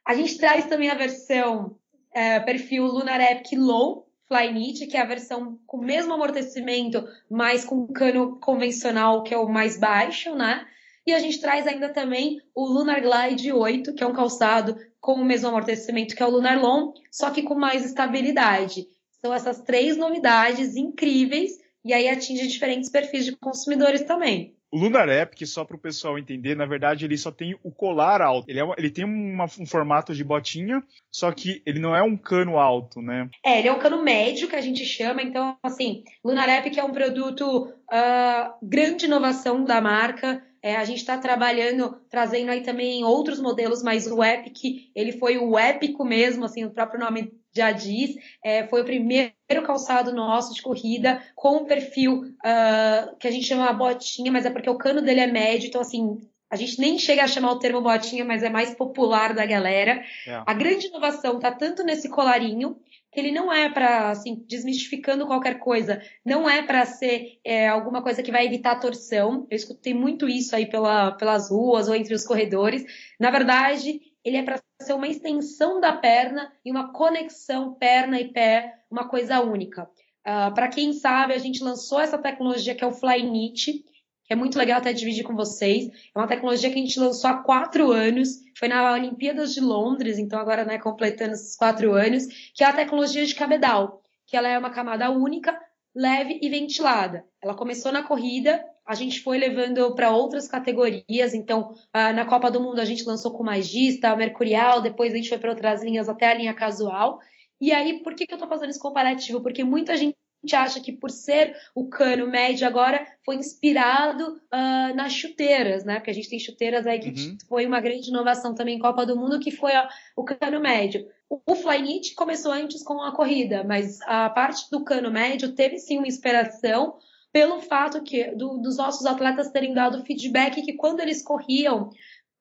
A 0.06 0.16
gente 0.16 0.38
traz 0.38 0.66
também 0.66 0.90
a 0.90 0.95
versão 0.95 1.78
uh, 2.16 2.45
perfil 2.45 2.86
Lunar 2.86 3.19
Epic 3.19 3.54
Low, 3.57 4.08
Flyknit, 4.30 4.86
que 4.86 4.96
é 4.96 5.02
a 5.02 5.06
versão 5.06 5.60
com 5.66 5.78
o 5.78 5.84
mesmo 5.84 6.14
amortecimento, 6.14 7.04
mas 7.30 7.66
com 7.66 7.88
cano 7.88 8.40
convencional, 8.40 9.24
que 9.24 9.34
é 9.34 9.38
o 9.38 9.50
mais 9.50 9.78
baixo, 9.78 10.36
né? 10.36 10.66
E 11.06 11.12
a 11.12 11.20
gente 11.20 11.42
traz 11.42 11.66
ainda 11.66 11.90
também 11.90 12.40
o 12.54 12.66
Lunar 12.66 13.02
Glide 13.02 13.52
8, 13.52 13.96
que 13.96 14.04
é 14.04 14.08
um 14.08 14.14
calçado 14.14 14.78
com 15.02 15.14
o 15.14 15.26
mesmo 15.26 15.48
amortecimento 15.48 16.16
que 16.16 16.22
é 16.22 16.26
o 16.26 16.30
Lunar 16.30 16.62
Long, 16.62 16.94
só 17.12 17.31
que 17.31 17.42
com 17.42 17.56
mais 17.56 17.84
estabilidade. 17.84 18.86
São 19.20 19.34
essas 19.34 19.62
três 19.64 19.98
novidades 19.98 20.76
incríveis 20.76 21.52
e 21.84 21.94
aí 21.94 22.08
atinge 22.08 22.48
diferentes 22.48 22.90
perfis 22.90 23.26
de 23.26 23.36
consumidores 23.36 24.04
também. 24.04 24.56
O 24.71 24.77
Lunar 24.77 25.10
Epic, 25.10 25.48
só 25.48 25.66
para 25.66 25.75
o 25.75 25.80
pessoal 25.80 26.18
entender, 26.18 26.56
na 26.56 26.66
verdade 26.66 27.06
ele 27.06 27.18
só 27.18 27.31
tem 27.31 27.57
o 27.63 27.71
colar 27.71 28.21
alto. 28.21 28.50
Ele, 28.50 28.60
é 28.60 28.63
uma, 28.63 28.75
ele 28.77 28.92
tem 28.92 29.04
uma, 29.04 29.45
um 29.60 29.66
formato 29.66 30.13
de 30.13 30.24
botinha, 30.24 30.83
só 31.12 31.31
que 31.31 31.62
ele 31.66 31.80
não 31.80 31.95
é 31.95 32.04
um 32.04 32.16
cano 32.16 32.57
alto, 32.57 33.01
né? 33.01 33.30
É, 33.44 33.60
ele 33.60 33.68
é 33.68 33.71
um 33.71 33.80
cano 33.80 34.04
médio 34.04 34.48
que 34.48 34.56
a 34.56 34.62
gente 34.62 34.86
chama. 34.86 35.24
Então, 35.24 35.57
assim, 35.63 36.04
Lunar 36.24 36.48
Epic 36.50 36.77
é 36.77 36.83
um 36.83 36.92
produto 36.92 37.68
uh, 37.68 38.54
grande 38.62 39.06
inovação 39.06 39.63
da 39.63 39.81
marca. 39.81 40.44
É, 40.62 40.75
a 40.75 40.83
gente 40.83 41.00
está 41.00 41.18
trabalhando, 41.18 41.98
trazendo 42.10 42.51
aí 42.51 42.62
também 42.62 43.04
outros 43.04 43.39
modelos, 43.39 43.81
mas 43.81 44.06
o 44.07 44.24
Epic, 44.24 44.92
ele 44.94 45.13
foi 45.13 45.38
o 45.38 45.57
épico 45.57 46.04
mesmo, 46.04 46.44
assim, 46.44 46.66
o 46.66 46.71
próprio 46.71 47.00
nome 47.00 47.38
já 47.54 47.72
diz, 47.72 48.16
é, 48.44 48.68
foi 48.68 48.81
o 48.81 48.86
primeiro 48.86 49.34
calçado 49.66 50.13
nosso 50.13 50.54
de 50.54 50.62
corrida 50.62 51.22
com 51.36 51.57
um 51.57 51.66
perfil 51.66 52.22
uh, 52.22 53.16
que 53.18 53.28
a 53.28 53.31
gente 53.31 53.48
chama 53.48 53.74
botinha, 53.74 54.31
mas 54.31 54.46
é 54.46 54.50
porque 54.50 54.69
o 54.69 54.78
cano 54.78 55.01
dele 55.01 55.22
é 55.22 55.28
médio, 55.28 55.68
então 55.68 55.81
assim, 55.81 56.18
a 56.50 56.56
gente 56.56 56.80
nem 56.80 56.98
chega 56.98 57.24
a 57.24 57.28
chamar 57.28 57.51
o 57.51 57.60
termo 57.60 57.81
botinha, 57.81 58.25
mas 58.25 58.42
é 58.42 58.50
mais 58.50 58.74
popular 58.74 59.34
da 59.34 59.46
galera. 59.46 60.04
É. 60.28 60.42
A 60.46 60.54
grande 60.54 60.88
inovação 60.88 61.36
está 61.36 61.51
tanto 61.51 61.84
nesse 61.84 62.10
colarinho, 62.10 62.78
que 63.12 63.19
ele 63.19 63.31
não 63.31 63.52
é 63.52 63.69
para, 63.69 64.12
assim, 64.12 64.44
desmistificando 64.48 65.25
qualquer 65.25 65.60
coisa, 65.60 66.02
não 66.24 66.50
é 66.50 66.62
para 66.62 66.86
ser 66.86 67.40
é, 67.44 67.68
alguma 67.68 68.02
coisa 68.02 68.22
que 68.22 68.31
vai 68.31 68.45
evitar 68.45 68.80
torção. 68.80 69.48
Eu 69.50 69.56
escutei 69.56 69.94
muito 69.94 70.28
isso 70.28 70.56
aí 70.56 70.68
pela, 70.68 71.12
pelas 71.12 71.50
ruas 71.50 71.88
ou 71.88 71.95
entre 71.95 72.14
os 72.14 72.26
corredores. 72.26 72.83
Na 73.19 73.31
verdade, 73.31 74.00
ele 74.23 74.38
é 74.38 74.44
para 74.44 74.59
ser 74.81 74.94
uma 74.94 75.07
extensão 75.07 75.80
da 75.80 75.94
perna 75.94 76.52
e 76.64 76.71
uma 76.71 76.94
conexão 76.94 77.74
perna 77.74 78.19
e 78.19 78.31
pé, 78.31 78.80
uma 78.90 79.07
coisa 79.07 79.42
única. 79.42 79.83
Uh, 79.83 79.90
ah, 80.26 80.52
para 80.52 80.69
quem 80.69 80.94
sabe, 80.94 81.33
a 81.33 81.38
gente 81.38 81.64
lançou 81.64 82.00
essa 82.00 82.18
tecnologia 82.18 82.74
que 82.74 82.83
é 82.83 82.88
o 82.88 82.92
Flyknit, 82.92 83.83
que 84.24 84.33
é 84.33 84.36
muito 84.36 84.57
legal 84.57 84.78
até 84.78 84.94
dividir 84.94 85.24
com 85.24 85.36
vocês. 85.36 85.90
É 86.16 86.19
uma 86.19 86.28
tecnologia 86.28 86.69
que 86.69 86.80
a 86.80 86.81
gente 86.81 87.00
lançou 87.00 87.30
há 87.30 87.38
quatro 87.38 87.92
anos, 87.92 88.40
foi 88.57 88.68
na 88.68 88.94
Olimpíadas 88.94 89.54
de 89.54 89.59
Londres, 89.59 90.18
então 90.18 90.40
agora 90.40 90.64
né, 90.64 90.78
completando 90.78 91.33
esses 91.33 91.56
quatro 91.57 91.94
anos, 91.94 92.26
que 92.54 92.64
é 92.64 92.68
a 92.68 92.74
tecnologia 92.74 93.26
de 93.26 93.36
cabedal, 93.36 94.02
que 94.26 94.38
ela 94.38 94.48
é 94.48 94.57
uma 94.57 94.69
camada 94.69 95.09
única, 95.09 95.59
leve 95.94 96.40
e 96.42 96.50
ventilada. 96.50 97.26
Ela 97.42 97.56
começou 97.56 97.92
na 97.92 98.04
corrida 98.04 98.64
a 98.90 98.96
gente 98.96 99.22
foi 99.22 99.38
levando 99.38 99.94
para 99.94 100.10
outras 100.10 100.48
categorias. 100.48 101.36
Então, 101.36 101.76
uh, 101.96 102.12
na 102.16 102.26
Copa 102.26 102.50
do 102.50 102.60
Mundo 102.60 102.80
a 102.80 102.86
gente 102.86 103.06
lançou 103.06 103.31
com 103.31 103.44
magista, 103.44 104.16
mercurial, 104.16 104.81
depois 104.81 105.14
a 105.14 105.16
gente 105.16 105.30
foi 105.30 105.38
para 105.38 105.52
outras 105.52 105.84
linhas, 105.84 106.10
até 106.10 106.28
a 106.28 106.34
linha 106.34 106.56
casual. 106.56 107.19
E 107.62 107.72
aí, 107.72 108.02
por 108.02 108.16
que, 108.16 108.26
que 108.26 108.34
eu 108.34 108.38
estou 108.38 108.50
fazendo 108.50 108.72
esse 108.72 108.80
comparativo? 108.80 109.42
Porque 109.42 109.64
muita 109.64 109.96
gente 109.96 110.16
acha 110.54 110.80
que 110.81 110.92
por 110.92 111.12
ser 111.12 111.56
o 111.76 111.88
cano 111.88 112.26
médio 112.26 112.66
agora 112.66 113.06
foi 113.24 113.36
inspirado 113.36 114.24
uh, 114.52 114.96
nas 114.96 115.14
chuteiras, 115.14 115.86
né? 115.86 115.98
Porque 115.98 116.10
a 116.10 116.14
gente 116.14 116.30
tem 116.30 116.40
chuteiras 116.40 116.88
aí 116.88 116.98
que 116.98 117.10
uhum. 117.10 117.38
foi 117.48 117.68
uma 117.68 117.80
grande 117.80 118.10
inovação 118.10 118.56
também 118.56 118.78
em 118.78 118.80
Copa 118.80 119.06
do 119.06 119.16
Mundo, 119.16 119.40
que 119.40 119.52
foi 119.52 119.74
o 120.16 120.24
cano 120.24 120.60
médio. 120.60 121.06
O, 121.30 121.40
o 121.46 121.56
Flyknit 121.56 122.16
começou 122.16 122.52
antes 122.52 122.81
com 122.81 123.00
a 123.04 123.16
corrida, 123.16 123.64
mas 123.64 124.02
a 124.08 124.31
parte 124.31 124.68
do 124.72 124.84
cano 124.84 125.12
médio 125.12 125.54
teve 125.54 125.78
sim 125.78 126.00
uma 126.00 126.08
inspiração 126.08 126.98
pelo 127.31 127.62
fato 127.62 128.02
que 128.02 128.31
do, 128.36 128.57
dos 128.57 128.78
nossos 128.78 129.06
atletas 129.06 129.52
terem 129.52 129.74
dado 129.74 130.04
feedback 130.04 130.62
que 130.62 130.74
quando 130.74 131.00
eles 131.00 131.21
corriam, 131.21 131.90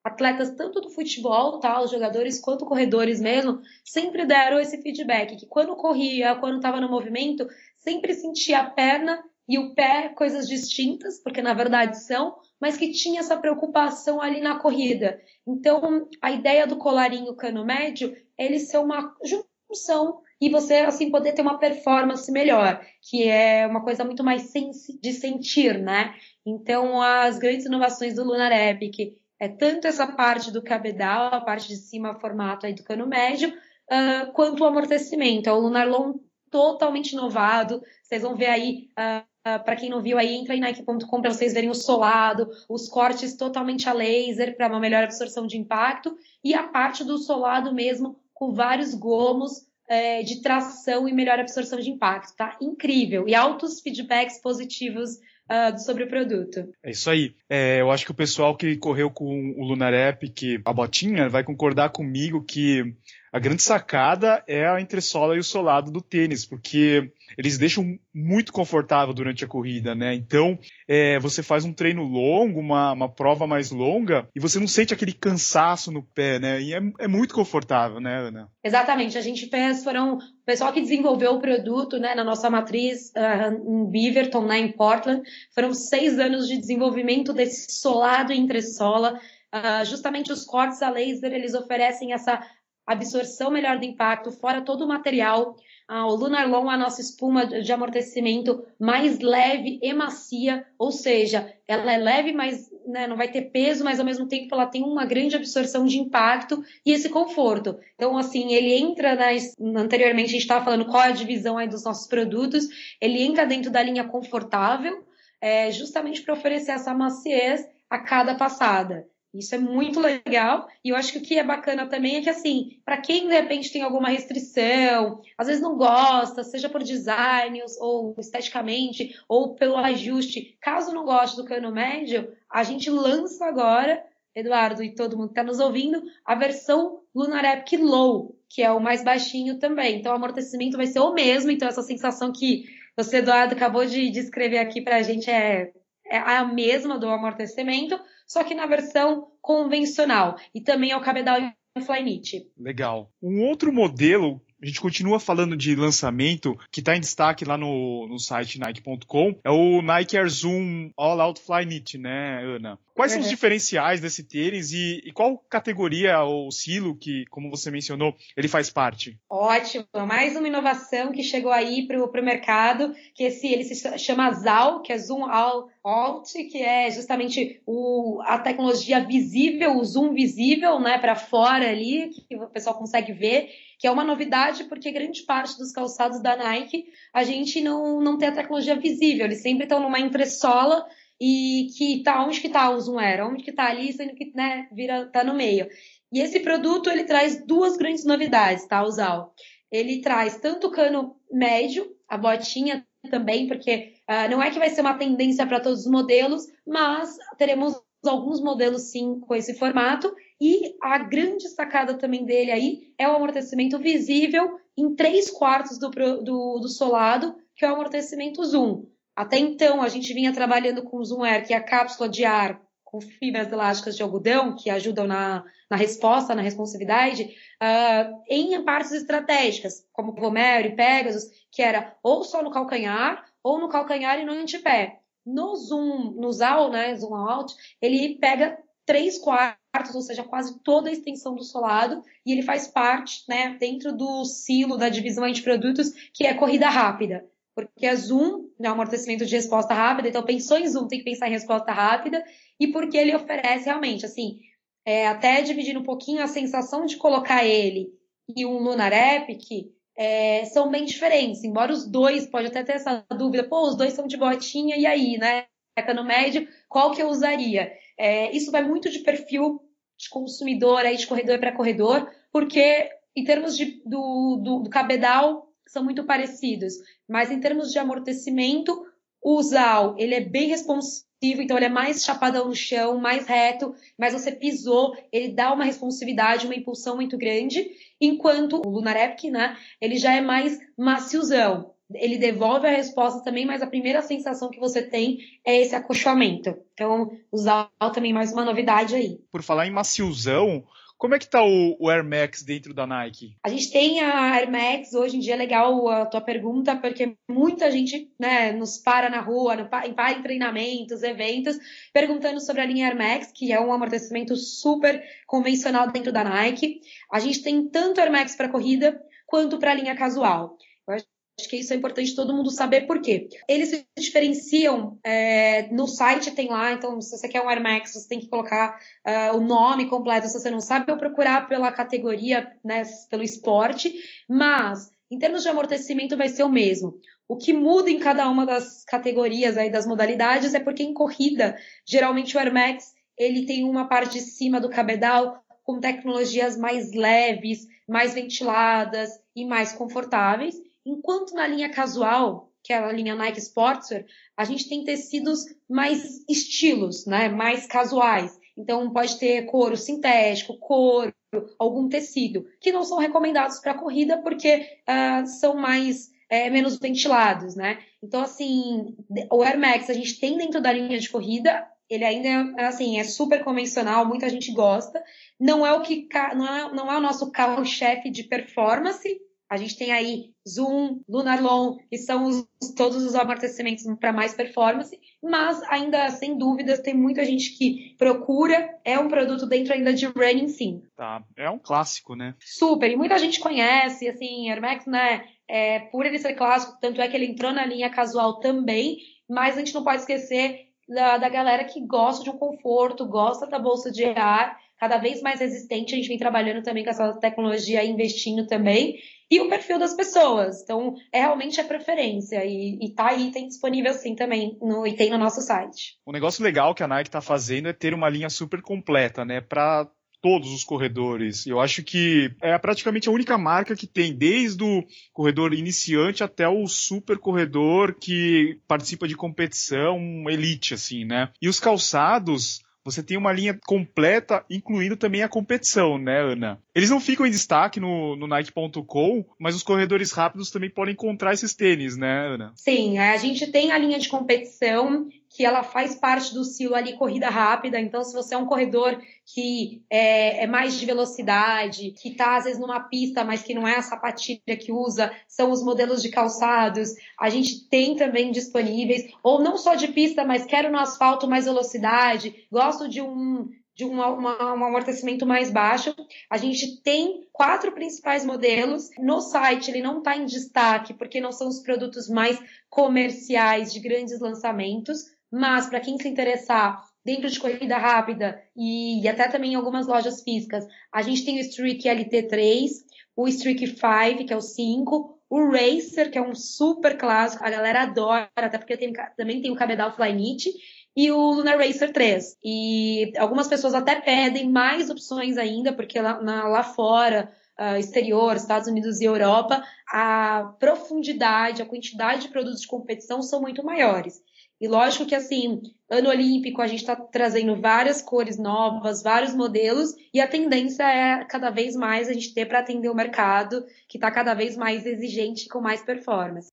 atletas 0.02 0.54
tanto 0.57 0.80
do 0.80 0.90
futebol, 0.90 1.61
tá, 1.61 1.80
os 1.83 1.90
jogadores 1.90 2.40
quanto 2.40 2.64
corredores 2.64 3.21
mesmo, 3.21 3.61
sempre 3.85 4.25
deram 4.25 4.59
esse 4.59 4.80
feedback 4.80 5.37
que 5.37 5.47
quando 5.47 5.76
corria, 5.76 6.37
quando 6.37 6.57
estava 6.57 6.80
no 6.80 6.88
movimento, 6.88 7.47
sempre 7.76 8.14
sentia 8.14 8.61
a 8.61 8.71
perna 8.71 9.23
e 9.49 9.59
o 9.59 9.75
pé 9.75 10.11
coisas 10.11 10.47
distintas, 10.47 11.23
porque 11.23 11.40
na 11.40 11.54
verdade 11.54 12.02
são, 12.02 12.37
mas 12.61 12.76
que 12.76 12.92
tinha 12.92 13.21
essa 13.21 13.37
preocupação 13.37 14.21
ali 14.21 14.40
na 14.40 14.59
corrida. 14.59 15.21
Então, 15.47 16.09
a 16.21 16.30
ideia 16.30 16.66
do 16.66 16.76
colarinho 16.76 17.35
cano 17.35 17.64
médio 17.64 18.14
ele 18.37 18.59
ser 18.59 18.78
uma 18.78 19.14
junção 19.25 20.21
e 20.40 20.49
você 20.49 20.76
assim 20.76 21.11
poder 21.11 21.33
ter 21.33 21.42
uma 21.42 21.59
performance 21.59 22.30
melhor, 22.30 22.80
que 23.02 23.28
é 23.28 23.66
uma 23.66 23.83
coisa 23.83 24.04
muito 24.04 24.23
mais 24.23 24.52
de 25.00 25.12
sentir, 25.12 25.78
né? 25.78 26.14
Então, 26.47 27.02
as 27.02 27.38
grandes 27.38 27.66
inovações 27.66 28.14
do 28.14 28.25
Lunar 28.25 28.52
Epic 28.52 29.16
é 29.40 29.49
tanto 29.49 29.87
essa 29.87 30.07
parte 30.07 30.50
do 30.50 30.62
cabedal, 30.62 31.35
a 31.35 31.40
parte 31.40 31.68
de 31.68 31.76
cima, 31.76 32.18
formato 32.18 32.66
aí 32.66 32.75
do 32.75 32.83
cano 32.83 33.07
médio, 33.07 33.50
uh, 33.50 34.33
quanto 34.33 34.62
o 34.62 34.66
amortecimento. 34.66 35.49
É 35.49 35.52
o 35.52 35.61
Lunar 35.61 35.88
Long 35.88 36.14
totalmente 36.50 37.12
inovado. 37.12 37.83
Vocês 38.02 38.23
vão 38.23 38.35
ver 38.35 38.47
aí, 38.47 38.88
uh, 38.99 39.21
uh, 39.21 39.64
para 39.64 39.76
quem 39.76 39.90
não 39.90 40.02
viu 40.02 40.18
aí, 40.18 40.35
entra 40.35 40.57
em 40.57 40.61
Nike.com 40.61 41.21
para 41.21 41.30
vocês 41.30 41.52
verem 41.52 41.71
o 41.71 41.75
solado, 41.75 42.49
os 42.68 42.88
cortes 42.88 43.37
totalmente 43.37 43.88
a 43.88 43.92
laser 43.92 44.57
para 44.57 44.68
uma 44.68 44.80
melhor 44.80 45.04
absorção 45.04 45.47
de 45.47 45.59
impacto 45.59 46.16
e 46.42 46.54
a 46.54 46.64
parte 46.64 47.04
do 47.04 47.18
solado 47.18 47.73
mesmo 47.73 48.18
com 48.35 48.52
vários 48.52 48.95
gomos 48.95 49.67
é, 49.88 50.23
de 50.23 50.42
tração 50.42 51.09
e 51.09 51.12
melhor 51.12 51.38
absorção 51.38 51.80
de 51.80 51.90
impacto, 51.90 52.37
tá? 52.37 52.57
Incrível. 52.61 53.26
E 53.26 53.35
altos 53.35 53.80
feedbacks 53.80 54.40
positivos 54.40 55.18
uh, 55.50 55.78
sobre 55.78 56.05
o 56.05 56.09
produto. 56.09 56.69
É 56.83 56.90
isso 56.90 57.11
aí. 57.11 57.35
É, 57.49 57.81
eu 57.81 57.90
acho 57.90 58.05
que 58.05 58.11
o 58.11 58.14
pessoal 58.14 58.57
que 58.57 58.76
correu 58.76 59.11
com 59.11 59.55
o 59.57 59.64
Lunar 59.64 59.95
Epic, 59.95 60.61
a 60.64 60.73
botinha, 60.73 61.28
vai 61.28 61.43
concordar 61.43 61.90
comigo 61.90 62.45
que 62.45 62.95
a 63.33 63.38
grande 63.38 63.62
sacada 63.62 64.43
é 64.47 64.67
a 64.67 64.81
entressola 64.81 65.37
e 65.37 65.38
o 65.38 65.45
solado 65.45 65.90
do 65.90 66.00
tênis, 66.00 66.47
porque 66.47 67.12
eles 67.37 67.59
deixam 67.59 67.99
muito 68.14 68.52
confortável 68.52 69.12
durante 69.12 69.45
a 69.45 69.49
corrida, 69.49 69.95
né? 69.95 70.14
Então, 70.14 70.59
é, 70.87 71.19
você 71.19 71.43
faz 71.43 71.64
um 71.64 71.73
treino 71.73 72.02
longo, 72.02 72.59
uma, 72.59 72.93
uma 72.93 73.09
prova 73.09 73.47
mais 73.47 73.71
longa, 73.71 74.26
e 74.35 74.40
você 74.40 74.59
não 74.59 74.67
sente 74.67 74.95
aquele 74.95 75.12
cansaço 75.12 75.93
no 75.93 76.02
pé, 76.02 76.38
né? 76.38 76.61
E 76.61 76.75
é, 76.75 76.81
é 77.00 77.09
muito 77.09 77.35
confortável, 77.35 78.00
né, 78.00 78.28
Ana? 78.28 78.49
Exatamente. 78.64 79.19
A 79.19 79.23
gente 79.23 79.47
fez, 79.49 79.85
foram 79.85 80.19
pessoal 80.49 80.73
que 80.73 80.81
desenvolveu 80.81 81.33
o 81.35 81.40
produto, 81.40 81.99
né, 81.99 82.14
na 82.14 82.25
nossa 82.25 82.49
matriz 82.49 83.11
uh, 83.11 83.71
em 83.71 83.85
Beaverton, 83.90 84.47
né, 84.47 84.59
em 84.59 84.73
Portland, 84.73 85.21
foram 85.55 85.75
seis 85.75 86.19
anos 86.19 86.49
de 86.49 86.57
desenvolvimento 86.57 87.35
desse 87.35 87.71
solado 87.71 88.33
e 88.33 88.38
entressola. 88.38 89.21
Uh, 89.55 89.85
justamente 89.85 90.33
os 90.33 90.47
cortes 90.47 90.81
a 90.81 90.88
laser, 90.88 91.35
eles 91.35 91.52
oferecem 91.52 92.14
essa 92.14 92.43
absorção 92.87 93.50
melhor 93.50 93.78
do 93.78 93.85
impacto, 93.85 94.33
fora 94.33 94.62
todo 94.62 94.87
o 94.87 94.88
material. 94.88 95.55
Ah, 95.87 96.07
o 96.07 96.14
Lunar 96.14 96.49
Long, 96.49 96.71
a 96.71 96.78
nossa 96.78 97.02
espuma 97.02 97.45
de 97.45 97.71
amortecimento 97.71 98.64
mais 98.81 99.19
leve 99.21 99.78
e 99.83 99.93
macia, 99.93 100.67
ou 100.78 100.90
seja, 100.90 101.55
ela 101.67 101.93
é 101.93 101.99
leve, 101.99 102.33
mas 102.33 102.71
né, 102.88 103.07
não 103.07 103.16
vai 103.16 103.28
ter 103.28 103.50
peso, 103.50 103.85
mas 103.85 104.00
ao 104.00 104.07
mesmo 104.07 104.26
tempo 104.26 104.54
ela 104.54 104.66
tem 104.66 104.83
uma 104.83 105.04
grande 105.04 105.37
absorção 105.37 105.85
de 105.85 105.99
impacto 105.99 106.62
e 106.85 106.92
esse 106.92 107.09
conforto. 107.09 107.78
Então, 107.95 108.16
assim, 108.16 108.52
ele 108.54 108.75
entra 108.75 109.14
nas. 109.14 109.54
Anteriormente 109.61 110.28
a 110.28 110.33
gente 110.33 110.42
estava 110.42 110.64
falando 110.64 110.87
qual 110.87 111.02
é 111.02 111.09
a 111.09 111.12
divisão 111.12 111.59
aí 111.59 111.68
dos 111.68 111.85
nossos 111.85 112.09
produtos, 112.09 112.66
ele 113.00 113.23
entra 113.23 113.47
dentro 113.47 113.71
da 113.71 113.83
linha 113.83 114.04
confortável, 114.04 115.04
é, 115.40 115.71
justamente 115.71 116.23
para 116.23 116.35
oferecer 116.35 116.73
essa 116.73 116.95
maciez 116.95 117.66
a 117.90 117.99
cada 117.99 118.35
passada. 118.35 119.07
Isso 119.32 119.54
é 119.54 119.58
muito 119.58 120.00
legal. 120.00 120.66
E 120.82 120.88
eu 120.88 120.97
acho 120.97 121.12
que 121.12 121.18
o 121.18 121.23
que 121.23 121.38
é 121.38 121.44
bacana 121.44 121.87
também 121.87 122.16
é 122.16 122.23
que, 122.23 122.30
assim, 122.30 122.80
para 122.85 122.97
quem 122.97 123.28
de 123.28 123.35
repente 123.35 123.70
tem 123.70 123.82
alguma 123.82 124.08
restrição, 124.08 125.20
às 125.37 125.47
vezes 125.47 125.62
não 125.62 125.76
gosta, 125.76 126.42
seja 126.42 126.68
por 126.68 126.82
design 126.82 127.62
ou 127.78 128.14
esteticamente, 128.18 129.14
ou 129.28 129.54
pelo 129.54 129.76
ajuste, 129.76 130.56
caso 130.61 130.94
não 130.94 131.04
goste 131.04 131.37
do 131.37 131.44
cano 131.44 131.70
médio, 131.70 132.32
a 132.50 132.62
gente 132.62 132.90
lança 132.90 133.44
agora, 133.44 134.02
Eduardo 134.35 134.82
e 134.82 134.94
todo 134.94 135.16
mundo 135.16 135.28
que 135.28 135.32
está 135.32 135.44
nos 135.44 135.61
ouvindo, 135.61 136.02
a 136.25 136.35
versão 136.35 137.00
Lunar 137.14 137.44
Epic 137.44 137.80
Low, 137.80 138.38
que 138.49 138.62
é 138.62 138.70
o 138.73 138.80
mais 138.80 139.04
baixinho 139.04 139.58
também. 139.58 139.99
Então 139.99 140.12
o 140.12 140.16
amortecimento 140.16 140.76
vai 140.76 140.87
ser 140.87 141.00
o 141.00 141.12
mesmo. 141.12 141.50
Então, 141.50 141.68
essa 141.68 141.82
sensação 141.82 142.32
que 142.32 142.64
você, 142.97 143.18
Eduardo, 143.18 143.54
acabou 143.54 143.85
de 143.85 144.11
descrever 144.11 144.58
aqui 144.58 144.80
para 144.80 144.97
a 144.97 145.02
gente 145.02 145.30
é, 145.30 145.73
é 146.06 146.18
a 146.18 146.44
mesma 146.44 146.99
do 146.99 147.08
amortecimento 147.08 147.99
só 148.28 148.44
que 148.44 148.54
na 148.54 148.66
versão 148.66 149.32
convencional. 149.40 150.37
E 150.54 150.61
também 150.61 150.90
é 150.90 150.97
o 150.97 151.00
cabedal 151.00 151.40
em 151.40 151.80
Flyknit. 151.80 152.47
Legal. 152.56 153.11
Um 153.23 153.42
outro 153.49 153.73
modelo 153.73 154.40
a 154.60 154.66
gente 154.66 154.80
continua 154.80 155.20
falando 155.20 155.56
de 155.56 155.74
lançamento 155.74 156.58
que 156.70 156.80
está 156.80 156.96
em 156.96 157.00
destaque 157.00 157.44
lá 157.44 157.56
no, 157.56 158.06
no 158.08 158.18
site 158.18 158.58
Nike.com. 158.58 159.34
É 159.44 159.50
o 159.50 159.80
Nike 159.82 160.16
Air 160.16 160.28
Zoom 160.28 160.90
All 160.96 161.20
Out 161.20 161.40
Fly 161.40 161.64
Knit, 161.64 161.96
né, 161.96 162.42
Ana? 162.44 162.78
Quais 162.92 163.12
uhum. 163.12 163.18
são 163.18 163.20
os 163.20 163.26
uhum. 163.26 163.34
diferenciais 163.34 164.00
desse 164.00 164.24
tênis 164.24 164.72
e, 164.72 165.00
e, 165.04 165.12
qual 165.12 165.38
categoria 165.48 166.20
ou 166.22 166.50
silo 166.50 166.96
que, 166.96 167.24
como 167.30 167.48
você 167.48 167.70
mencionou, 167.70 168.12
ele 168.36 168.48
faz 168.48 168.70
parte? 168.70 169.16
Ótimo, 169.30 169.86
mais 170.04 170.34
uma 170.34 170.48
inovação 170.48 171.12
que 171.12 171.22
chegou 171.22 171.52
aí 171.52 171.86
para 171.86 172.02
o 172.02 172.24
mercado, 172.24 172.92
que 173.14 173.22
esse, 173.22 173.46
ele 173.46 173.62
se 173.62 173.96
chama 173.98 174.32
ZAL, 174.32 174.82
que 174.82 174.92
é 174.92 174.98
Zoom 174.98 175.24
All 175.26 175.68
Out, 175.84 176.32
que 176.46 176.60
é 176.60 176.90
justamente 176.90 177.62
o, 177.64 178.20
a 178.24 178.38
tecnologia 178.38 178.98
visível, 178.98 179.76
o 179.76 179.84
zoom 179.84 180.12
visível, 180.12 180.80
né, 180.80 180.98
para 180.98 181.14
fora 181.14 181.70
ali, 181.70 182.10
que 182.28 182.34
o 182.34 182.48
pessoal 182.48 182.76
consegue 182.76 183.12
ver 183.12 183.48
que 183.78 183.87
é 183.87 183.90
uma 183.90 184.04
novidade 184.04 184.64
porque 184.64 184.90
grande 184.90 185.23
parte 185.23 185.56
dos 185.56 185.73
calçados 185.73 186.20
da 186.20 186.37
Nike 186.37 186.87
a 187.14 187.23
gente 187.23 187.61
não, 187.61 188.00
não 188.00 188.18
tem 188.18 188.28
a 188.28 188.35
tecnologia 188.35 188.75
visível, 188.75 189.26
eles 189.26 189.40
sempre 189.40 189.64
estão 189.64 189.80
numa 189.80 190.00
entressola 190.00 190.85
e 191.20 191.68
que 191.76 192.02
tá 192.02 192.25
onde 192.25 192.40
que 192.40 192.49
tá 192.49 192.70
o 192.70 192.80
zoom 192.80 193.00
era, 193.00 193.26
onde 193.26 193.42
que 193.42 193.52
tá 193.52 193.66
ali, 193.66 193.92
sendo 193.92 194.14
que 194.14 194.32
né, 194.35 194.68
vira 194.73 195.06
tá 195.06 195.25
no 195.25 195.35
meio. 195.35 195.68
E 196.12 196.20
esse 196.20 196.40
produto 196.40 196.88
ele 196.88 197.04
traz 197.04 197.44
duas 197.44 197.76
grandes 197.76 198.04
novidades, 198.04 198.66
tá, 198.66 198.82
o 198.82 198.90
Zal. 198.90 199.35
Ele 199.70 200.00
traz 200.00 200.38
tanto 200.38 200.68
o 200.68 200.70
cano 200.70 201.16
médio, 201.30 201.87
a 202.08 202.16
botinha 202.16 202.87
também, 203.11 203.47
porque 203.47 203.94
uh, 204.08 204.30
não 204.30 204.42
é 204.42 204.50
que 204.50 204.58
vai 204.58 204.70
ser 204.70 204.80
uma 204.80 204.94
tendência 204.94 205.47
para 205.47 205.61
todos 205.61 205.80
os 205.80 205.90
modelos, 205.90 206.47
mas 206.66 207.16
teremos 207.37 207.75
alguns 208.06 208.40
modelos 208.40 208.90
sim 208.90 209.20
com 209.20 209.35
esse 209.35 209.54
formato 209.54 210.14
e 210.40 210.76
a 210.80 210.99
grande 210.99 211.49
sacada 211.49 211.95
também 211.95 212.25
dele 212.25 212.50
aí 212.50 212.92
é 212.97 213.09
o 213.09 213.16
amortecimento 213.16 213.78
visível 213.78 214.59
em 214.76 214.95
três 214.95 215.30
quartos 215.30 215.78
do, 215.78 215.90
do, 215.90 216.59
do 216.61 216.68
solado, 216.68 217.35
que 217.57 217.64
é 217.64 217.71
o 217.71 217.75
amortecimento 217.75 218.45
zoom. 218.45 218.87
Até 219.16 219.37
então, 219.37 219.83
a 219.83 219.88
gente 219.88 220.14
vinha 220.14 220.33
trabalhando 220.33 220.85
com 220.85 220.99
o 220.99 221.04
Zoom 221.04 221.25
Air, 221.25 221.45
que 221.45 221.52
é 221.52 221.57
a 221.57 221.64
cápsula 221.64 222.09
de 222.09 222.25
ar 222.25 222.62
com 222.85 223.00
fibras 223.00 223.50
elásticas 223.52 223.97
de 223.97 224.02
algodão, 224.02 224.54
que 224.54 224.71
ajudam 224.71 225.07
na, 225.07 225.45
na 225.68 225.76
resposta, 225.76 226.35
na 226.35 226.40
responsividade, 226.40 227.35
uh, 227.61 228.23
em 228.28 228.64
partes 228.64 228.92
estratégicas, 228.92 229.85
como 229.92 230.12
Romero 230.12 230.68
e 230.68 230.76
Pegasus, 230.76 231.25
que 231.50 231.61
era 231.61 231.97
ou 232.02 232.23
só 232.23 232.42
no 232.42 232.52
calcanhar, 232.52 233.25
ou 233.42 233.59
no 233.59 233.68
calcanhar 233.68 234.21
e 234.21 234.25
no 234.25 234.33
antepé. 234.33 235.00
No 235.26 235.54
Zoom, 235.57 236.12
no 236.12 236.33
ZAL, 236.33 236.71
né, 236.71 236.95
Zoom 236.95 237.14
Out, 237.14 237.52
ele 237.83 238.18
pega 238.18 238.57
três 238.87 239.18
quartos, 239.18 239.59
ou 239.94 240.02
seja, 240.02 240.25
quase 240.25 240.58
toda 240.61 240.88
a 240.88 240.92
extensão 240.92 241.35
do 241.35 241.44
solado, 241.44 242.02
e 242.25 242.32
ele 242.32 242.42
faz 242.42 242.68
parte, 242.68 243.25
né, 243.28 243.56
dentro 243.58 243.97
do 243.97 244.25
silo 244.25 244.76
da 244.76 244.88
divisão 244.88 245.30
de 245.30 245.42
produtos, 245.42 245.90
que 246.12 246.26
é 246.26 246.35
corrida 246.35 246.68
rápida. 246.68 247.25
Porque 247.54 247.87
a 247.87 247.94
Zoom 247.94 248.49
é 248.62 248.68
um 248.68 248.73
amortecimento 248.73 249.26
de 249.26 249.35
resposta 249.35 249.75
rápida, 249.75 250.08
então 250.08 250.23
pensou 250.23 250.58
em 250.58 250.68
Zoom, 250.68 250.87
tem 250.87 251.00
que 251.00 251.04
pensar 251.04 251.28
em 251.28 251.32
resposta 251.32 251.73
rápida, 251.73 252.23
e 252.61 252.68
porque 252.68 252.97
ele 252.97 253.14
oferece 253.14 253.66
realmente, 253.66 254.06
assim, 254.06 254.38
é, 254.85 255.06
até 255.06 255.42
dividindo 255.42 255.80
um 255.80 255.85
pouquinho 255.85 256.23
a 256.23 256.26
sensação 256.28 256.87
de 256.87 256.97
colocar 256.97 257.44
ele 257.44 257.92
e 258.37 258.44
um 258.44 258.58
Lunar 258.58 258.92
Epic, 258.92 259.73
é, 259.97 260.44
são 260.44 260.70
bem 260.70 260.85
diferentes, 260.85 261.42
embora 261.42 261.73
os 261.73 261.85
dois, 261.85 262.26
pode 262.26 262.47
até 262.47 262.62
ter 262.62 262.75
essa 262.75 263.04
dúvida, 263.16 263.42
pô, 263.42 263.68
os 263.68 263.76
dois 263.76 263.92
são 263.92 264.06
de 264.06 264.16
botinha, 264.16 264.76
e 264.76 264.87
aí, 264.87 265.18
né? 265.18 265.47
No 265.94 266.04
médio, 266.04 266.49
qual 266.68 266.90
que 266.90 267.00
eu 267.00 267.08
usaria? 267.08 267.73
É, 267.97 268.32
isso 268.32 268.50
vai 268.50 268.62
muito 268.62 268.90
de 268.90 268.99
perfil 268.99 269.61
de 269.99 270.09
consumidor, 270.09 270.78
aí, 270.81 270.97
de 270.97 271.07
corredor 271.07 271.38
para 271.38 271.57
corredor, 271.57 272.11
porque 272.33 272.88
em 273.17 273.25
termos 273.25 273.57
de, 273.57 273.83
do, 273.85 274.37
do, 274.37 274.59
do 274.61 274.71
cabedal 274.71 275.52
são 275.67 275.85
muito 275.85 276.05
parecidos, 276.05 276.75
mas 277.07 277.31
em 277.31 277.40
termos 277.40 277.73
de 277.73 277.78
amortecimento, 277.78 278.87
o 279.23 279.43
Zal 279.43 279.97
ele 279.99 280.14
é 280.14 280.21
bem 280.21 280.49
responsivo, 280.49 281.07
então 281.23 281.57
ele 281.57 281.67
é 281.67 281.71
mais 281.71 282.05
chapadão 282.05 282.47
no 282.47 282.55
chão, 282.55 282.99
mais 282.99 283.26
reto, 283.26 283.75
mas 283.99 284.12
você 284.12 284.31
pisou, 284.31 284.97
ele 285.12 285.33
dá 285.33 285.52
uma 285.52 285.64
responsividade, 285.64 286.47
uma 286.47 286.55
impulsão 286.55 286.95
muito 286.95 287.19
grande, 287.19 287.69
enquanto 288.00 288.62
o 288.64 288.71
Lunar 288.71 288.97
Epic, 288.97 289.25
né, 289.25 289.59
ele 289.81 289.97
já 289.97 290.14
é 290.14 290.21
mais 290.21 290.59
maciozão 290.76 291.75
ele 291.95 292.18
devolve 292.18 292.66
a 292.66 292.71
resposta 292.71 293.23
também, 293.23 293.47
mas 293.47 293.62
a 293.62 293.66
primeira 293.66 294.02
sensação 294.02 294.50
que 294.50 294.61
você 294.61 294.83
tem 294.83 295.18
é 295.45 295.61
esse 295.61 295.75
acolchoamento. 295.75 296.57
Então, 296.75 297.11
usar 297.33 297.71
também 297.95 298.12
mais 298.12 298.33
uma 298.33 298.45
novidade 298.45 298.95
aí. 298.95 299.18
Por 299.33 299.42
falar 299.42 299.66
em 299.66 299.71
maciozão, 299.71 300.64
como 300.99 301.14
é 301.14 301.18
que 301.18 301.28
tá 301.28 301.42
o, 301.42 301.76
o, 301.78 301.88
Air 301.88 302.04
Max 302.04 302.42
dentro 302.42 302.75
da 302.75 302.87
Nike? 302.87 303.37
A 303.45 303.49
gente 303.49 303.71
tem 303.71 304.00
a 304.00 304.35
Air 304.35 304.50
Max, 304.50 304.92
hoje 304.92 305.16
em 305.16 305.21
dia 305.21 305.35
é 305.35 305.37
legal 305.37 305.88
a 305.88 306.04
tua 306.04 306.21
pergunta, 306.21 306.76
porque 306.76 307.16
muita 307.28 307.71
gente 307.71 308.12
né, 308.18 308.52
nos 308.52 308.78
para 308.78 309.09
na 309.09 309.21
rua, 309.21 309.54
no, 309.54 309.68
para 309.68 309.87
em 309.87 310.23
treinamentos, 310.23 311.04
eventos, 311.04 311.57
perguntando 311.92 312.40
sobre 312.40 312.62
a 312.62 312.66
linha 312.66 312.88
Air 312.88 312.99
Max, 312.99 313.30
que 313.33 313.52
é 313.52 313.61
um 313.61 313.73
amortecimento 313.73 314.35
super 314.35 315.02
convencional 315.26 315.90
dentro 315.90 316.12
da 316.12 316.25
Nike. 316.25 316.80
A 317.12 317.21
gente 317.21 317.42
tem 317.42 317.68
tanto 317.68 318.00
Air 318.00 318.11
Max 318.11 318.35
para 318.35 318.49
corrida, 318.49 319.00
quanto 319.25 319.59
para 319.59 319.71
a 319.71 319.75
linha 319.75 319.95
casual. 319.95 320.57
Eu 320.87 320.95
acho 320.95 321.07
que 321.47 321.57
isso 321.57 321.73
é 321.73 321.76
importante 321.76 322.14
todo 322.14 322.35
mundo 322.35 322.50
saber 322.50 322.87
por 322.87 323.00
quê. 323.00 323.28
Eles 323.49 323.68
se 323.68 323.87
diferenciam 323.97 324.99
é, 325.04 325.68
no 325.73 325.87
site, 325.87 326.33
tem 326.33 326.49
lá, 326.49 326.73
então 326.73 327.00
se 327.00 327.16
você 327.16 327.28
quer 327.28 327.42
um 327.42 327.49
Air 327.49 327.62
Max, 327.62 327.92
você 327.92 328.09
tem 328.09 328.18
que 328.18 328.28
colocar 328.28 328.78
uh, 329.07 329.37
o 329.37 329.40
nome 329.40 329.88
completo, 329.88 330.26
se 330.26 330.38
você 330.38 330.50
não 330.50 330.61
sabe, 330.61 330.90
ou 330.90 330.99
procurar 330.99 331.49
pela 331.49 331.71
categoria, 331.71 332.50
né, 332.64 332.83
pelo 333.11 333.23
esporte, 333.23 333.95
mas 334.28 334.90
em 335.11 335.18
termos 335.18 335.42
de 335.42 335.49
amortecimento 335.49 336.16
vai 336.16 336.28
ser 336.28 336.42
o 336.42 336.49
mesmo. 336.49 336.99
O 337.28 337.37
que 337.37 337.52
muda 337.52 337.90
em 337.90 337.99
cada 337.99 338.28
uma 338.28 338.47
das 338.47 338.85
categorias 338.85 339.59
aí 339.59 339.71
das 339.71 339.87
modalidades 339.87 340.54
é 340.54 340.61
porque 340.61 340.83
em 340.83 340.95
corrida, 340.95 341.57
geralmente 341.87 342.37
o 342.37 342.40
Air 342.40 342.52
Max, 342.52 342.95
ele 343.16 343.45
tem 343.45 343.64
uma 343.64 343.87
parte 343.87 344.14
de 344.14 344.21
cima 344.21 344.61
do 344.61 344.71
cabedal 344.71 345.42
com 345.62 345.80
tecnologias 345.80 346.57
mais 346.57 346.92
leves, 346.92 347.66
mais 347.87 348.14
ventiladas 348.14 349.11
e 349.37 349.45
mais 349.45 349.73
confortáveis, 349.73 350.57
enquanto 350.88 351.35
na 351.35 351.47
linha 351.47 351.71
casual, 351.71 352.52
que 352.62 352.73
é 352.73 352.78
a 352.78 352.92
linha 352.92 353.14
Nike 353.14 353.38
Sportswear, 353.38 354.04
a 354.37 354.45
gente 354.45 354.68
tem 354.68 354.85
tecidos 354.85 355.45
mais 355.68 356.25
estilos, 356.28 357.07
né, 357.07 357.28
mais 357.28 357.66
casuais. 357.66 358.38
Então 358.57 358.92
pode 358.92 359.18
ter 359.18 359.42
couro 359.47 359.76
sintético, 359.76 360.59
couro, 360.59 361.14
algum 361.59 361.88
tecido, 361.88 362.47
que 362.61 362.73
não 362.73 362.83
são 362.83 362.99
recomendados 362.99 363.61
para 363.61 363.75
corrida 363.75 364.18
porque 364.18 364.66
uh, 364.88 365.26
são 365.26 365.54
mais 365.54 366.11
é, 366.28 366.50
menos 366.50 366.78
ventilados, 366.78 367.54
né? 367.54 367.78
Então, 368.02 368.21
assim, 368.21 368.97
o 369.33 369.42
Air 369.42 369.59
Max 369.59 369.88
a 369.88 369.95
gente 369.95 370.21
tem 370.21 370.37
dentro 370.37 370.61
da 370.61 370.73
linha 370.73 370.99
de 370.99 371.09
corrida, 371.09 371.66
ele 371.88 372.04
ainda 372.04 372.28
é, 372.61 372.66
assim, 372.66 373.00
é 373.00 373.04
super 373.04 373.42
convencional, 373.42 374.07
muita 374.07 374.28
gente 374.28 374.52
gosta. 374.52 375.02
Não 375.40 375.66
é 375.66 375.73
o 375.73 375.80
que 375.80 376.07
não 376.37 376.47
é, 376.47 376.75
não 376.75 376.92
é 376.92 376.97
o 376.97 377.00
nosso 377.00 377.30
carro-chefe 377.30 378.11
de 378.11 378.25
performance. 378.25 379.21
A 379.49 379.57
gente 379.57 379.78
tem 379.78 379.93
aí 379.93 380.31
Zoom, 380.47 381.00
Lunarlon, 381.09 381.76
que 381.88 381.97
são 381.97 382.25
os, 382.25 382.47
todos 382.76 383.02
os 383.02 383.14
amortecimentos 383.14 383.85
para 383.99 384.12
mais 384.12 384.35
performance, 384.35 384.99
mas 385.23 385.62
ainda, 385.64 386.11
sem 386.11 386.37
dúvidas, 386.37 386.81
tem 386.81 386.95
muita 386.95 387.25
gente 387.25 387.57
que 387.57 387.95
procura. 387.97 388.78
É 388.85 388.99
um 388.99 389.09
produto 389.09 389.47
dentro 389.47 389.73
ainda 389.73 389.93
de 389.95 390.07
running, 390.07 390.49
sim. 390.49 390.83
Tá, 390.97 391.25
é 391.37 391.49
um 391.49 391.59
clássico, 391.59 392.14
né? 392.14 392.35
Super, 392.40 392.90
e 392.90 392.97
muita 392.97 393.19
gente 393.19 393.40
conhece, 393.40 394.09
assim, 394.09 394.50
Air 394.50 394.61
Max, 394.61 394.87
né? 394.87 395.25
É, 395.49 395.81
por 395.81 396.05
ele 396.05 396.19
ser 396.19 396.35
clássico, 396.35 396.78
tanto 396.81 397.00
é 397.00 397.09
que 397.09 397.17
ele 397.17 397.26
entrou 397.26 397.52
na 397.52 397.64
linha 397.64 397.88
casual 397.88 398.38
também, 398.40 398.99
mas 399.28 399.57
a 399.57 399.61
gente 399.61 399.75
não 399.75 399.83
pode 399.83 400.00
esquecer 400.00 400.69
da, 400.88 401.19
da 401.19 401.28
galera 401.28 401.64
que 401.64 401.81
gosta 401.87 402.25
de 402.25 402.31
um 402.31 402.38
conforto, 402.38 403.07
gosta 403.07 403.47
da 403.47 403.59
bolsa 403.59 403.90
de 403.90 404.05
ar, 404.05 404.59
cada 404.78 404.99
vez 404.99 405.20
mais 405.20 405.40
resistente. 405.40 405.94
A 405.94 405.97
gente 405.97 406.08
vem 406.08 406.18
trabalhando 406.18 406.62
também 406.62 406.85
com 406.85 406.90
essa 406.90 407.12
tecnologia, 407.14 407.85
investindo 407.85 408.47
também. 408.47 408.99
E 409.30 409.40
o 409.40 409.49
perfil 409.49 409.78
das 409.78 409.94
pessoas. 409.94 410.62
Então, 410.62 410.94
é 411.12 411.20
realmente 411.20 411.61
a 411.61 411.64
preferência. 411.64 412.44
E, 412.44 412.78
e 412.80 412.94
tá 412.94 413.08
aí, 413.08 413.30
tem 413.30 413.47
disponível 413.47 413.92
sim 413.92 414.14
também, 414.14 414.56
no, 414.61 414.87
e 414.87 414.94
tem 414.97 415.11
no 415.11 415.18
nosso 415.18 415.42
site. 415.42 415.99
O 416.06 416.12
negócio 416.12 416.42
legal 416.42 416.75
que 416.75 416.82
a 416.82 416.88
Nike 416.88 417.08
está 417.08 417.20
fazendo 417.20 417.68
é 417.68 417.73
ter 417.73 417.92
uma 417.92 418.08
linha 418.08 418.30
super 418.30 418.62
completa, 418.62 419.25
né? 419.25 419.42
Para 419.42 419.87
todos 420.20 420.50
os 420.52 420.64
corredores. 420.64 421.47
Eu 421.47 421.61
acho 421.61 421.82
que 421.82 422.35
é 422.42 422.56
praticamente 422.58 423.08
a 423.08 423.12
única 423.12 423.38
marca 423.38 423.76
que 423.76 423.87
tem, 423.87 424.12
desde 424.12 424.64
o 424.64 424.85
corredor 425.12 425.54
iniciante 425.54 426.25
até 426.25 426.49
o 426.49 426.66
super 426.66 427.18
corredor 427.18 427.94
que 427.94 428.58
participa 428.66 429.06
de 429.06 429.14
competição 429.14 429.99
elite, 430.28 430.75
assim, 430.75 431.04
né? 431.04 431.30
E 431.40 431.49
os 431.49 431.61
calçados, 431.61 432.61
você 432.90 433.02
tem 433.02 433.16
uma 433.16 433.33
linha 433.33 433.59
completa, 433.66 434.45
incluindo 434.49 434.97
também 434.97 435.23
a 435.23 435.28
competição, 435.28 435.99
né, 435.99 436.21
Ana? 436.21 436.59
Eles 436.75 436.90
não 436.90 437.00
ficam 437.00 437.26
em 437.26 437.30
destaque 437.30 437.78
no, 437.78 438.16
no 438.16 438.26
Nike.com, 438.26 439.25
mas 439.38 439.54
os 439.54 439.62
corredores 439.62 440.12
rápidos 440.12 440.50
também 440.50 440.71
podem 440.71 440.95
encontrar 440.95 441.35
esses 441.35 441.54
tênis, 441.54 441.97
né, 441.97 442.35
Ana? 442.35 442.52
Sim, 442.54 442.99
a 442.99 443.16
gente 443.16 443.47
tem 443.49 443.73
a 443.73 443.78
linha 443.78 443.99
de 443.99 444.09
competição 444.09 445.09
que 445.38 445.45
ela 445.45 445.62
faz 445.62 445.95
parte 445.95 446.35
do 446.35 446.42
silo 446.42 446.75
ali 446.75 446.95
corrida 446.95 447.28
rápida. 447.28 447.78
Então, 447.78 448.02
se 448.02 448.12
você 448.12 448.35
é 448.35 448.37
um 448.37 448.45
corredor 448.45 449.00
que 449.25 449.85
é, 449.88 450.42
é 450.42 450.47
mais 450.49 450.76
de 450.76 450.85
velocidade, 450.85 451.93
que 451.93 452.08
está 452.08 452.39
às 452.39 452.43
vezes 452.43 452.58
numa 452.58 452.80
pista, 452.80 453.23
mas 453.23 453.41
que 453.41 453.54
não 453.54 453.67
é 453.67 453.76
a 453.76 453.82
sapatilha 453.82 454.56
que 454.58 454.73
usa, 454.73 455.12
são 455.28 455.52
os 455.52 455.62
modelos 455.62 456.02
de 456.02 456.08
calçados. 456.08 456.89
A 457.17 457.30
gente 457.30 457.69
tem 457.69 457.95
também 457.95 458.32
disponíveis, 458.32 459.12
ou 459.23 459.41
não 459.41 459.56
só 459.56 459.76
de 459.76 459.86
pista, 459.86 460.25
mas 460.25 460.45
quero 460.45 460.73
no 460.73 460.78
asfalto 460.80 461.28
mais 461.28 461.45
velocidade, 461.45 462.49
gosto 462.50 462.89
de 462.89 463.00
um 463.00 463.49
de 463.76 463.84
um, 463.84 463.93
uma, 463.93 464.54
um 464.54 464.65
amortecimento 464.65 465.25
mais 465.25 465.52
baixo. 465.52 465.95
A 466.28 466.36
gente 466.36 466.82
tem 466.82 467.28
quatro 467.32 467.71
principais 467.71 468.25
modelos. 468.25 468.91
No 468.99 469.21
site 469.21 469.71
ele 469.71 469.80
não 469.80 469.99
está 469.99 470.17
em 470.17 470.25
destaque, 470.25 470.93
porque 470.93 471.21
não 471.21 471.30
são 471.30 471.47
os 471.47 471.60
produtos 471.60 472.08
mais 472.08 472.43
comerciais 472.69 473.73
de 473.73 473.78
grandes 473.78 474.19
lançamentos, 474.19 475.17
mas 475.30 475.69
para 475.69 475.80
quem 475.80 475.99
se 475.99 476.08
interessar 476.08 476.82
dentro 477.04 477.28
de 477.28 477.41
corrida 477.41 477.78
rápida 477.78 478.43
e, 478.56 479.02
e, 479.02 479.08
até 479.08 479.28
também 479.28 479.52
em 479.52 479.56
algumas 479.56 479.86
lojas 479.86 480.23
físicas, 480.23 480.67
a 480.93 481.02
gente 481.02 481.25
tem 481.25 481.38
o 481.38 481.41
Streak 481.41 481.88
LT3, 481.88 482.69
o 483.17 483.26
Streak 483.28 483.67
5, 483.67 484.26
que 484.26 484.32
é 484.32 484.36
o 484.36 484.41
5, 484.41 485.19
o 485.30 485.50
Racer, 485.50 486.10
que 486.10 486.19
é 486.19 486.23
um 486.23 486.34
super 486.34 486.97
clássico, 486.97 487.45
a 487.45 487.50
galera 487.50 487.82
adora, 487.82 488.30
até 488.36 488.58
porque 488.58 488.76
tem, 488.76 488.93
também 489.17 489.43
tem 489.43 489.50
o 489.50 489.56
cabedal 489.56 489.95
Flyknit, 489.95 490.50
e 490.97 491.12
o 491.12 491.30
Lunar 491.30 491.58
Racer 491.58 491.93
3. 491.93 492.38
E 492.43 493.12
algumas 493.19 493.47
pessoas 493.47 493.75
até 493.75 494.00
pedem 494.00 494.50
mais 494.50 494.91
opções 494.91 495.36
ainda, 495.36 495.73
porque 495.73 496.00
lá, 496.00 496.21
na, 496.21 496.49
lá 496.49 496.62
fora, 496.64 497.30
uh, 497.58 497.76
exterior, 497.76 498.34
Estados 498.34 498.69
Unidos 498.69 499.00
e 499.00 499.04
Europa, 499.04 499.62
a 499.88 500.54
profundidade, 500.58 501.62
a 501.62 501.67
quantidade 501.67 502.23
de 502.23 502.28
produtos 502.28 502.62
de 502.62 502.67
competição 502.67 503.23
são 503.23 503.41
muito 503.41 503.64
maiores. 503.64 504.21
E 504.60 504.66
lógico 504.66 505.06
que, 505.06 505.14
assim, 505.14 505.62
ano 505.88 506.08
olímpico, 506.08 506.60
a 506.60 506.66
gente 506.66 506.80
está 506.80 506.97
trazendo 506.97 507.60
várias 507.60 508.02
cores 508.02 508.36
novas, 508.36 509.04
vários 509.04 509.32
modelos, 509.32 509.94
e 510.12 510.21
a 510.21 510.26
tendência 510.26 510.82
é 510.82 511.25
cada 511.25 511.49
vez 511.49 511.76
mais 511.76 512.08
a 512.08 512.12
gente 512.12 512.34
ter 512.34 512.47
para 512.47 512.58
atender 512.58 512.88
o 512.88 512.94
mercado, 512.94 513.64
que 513.86 513.97
está 513.97 514.10
cada 514.10 514.34
vez 514.34 514.56
mais 514.56 514.84
exigente 514.84 515.49
com 515.49 515.60
mais 515.60 515.80
performance. 515.82 516.49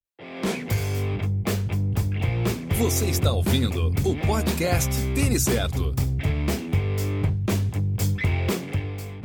Você 2.77 3.05
está 3.05 3.31
ouvindo 3.31 3.87
o 3.87 4.27
podcast 4.27 4.91
Tênis 5.15 5.43
Certo. 5.43 5.95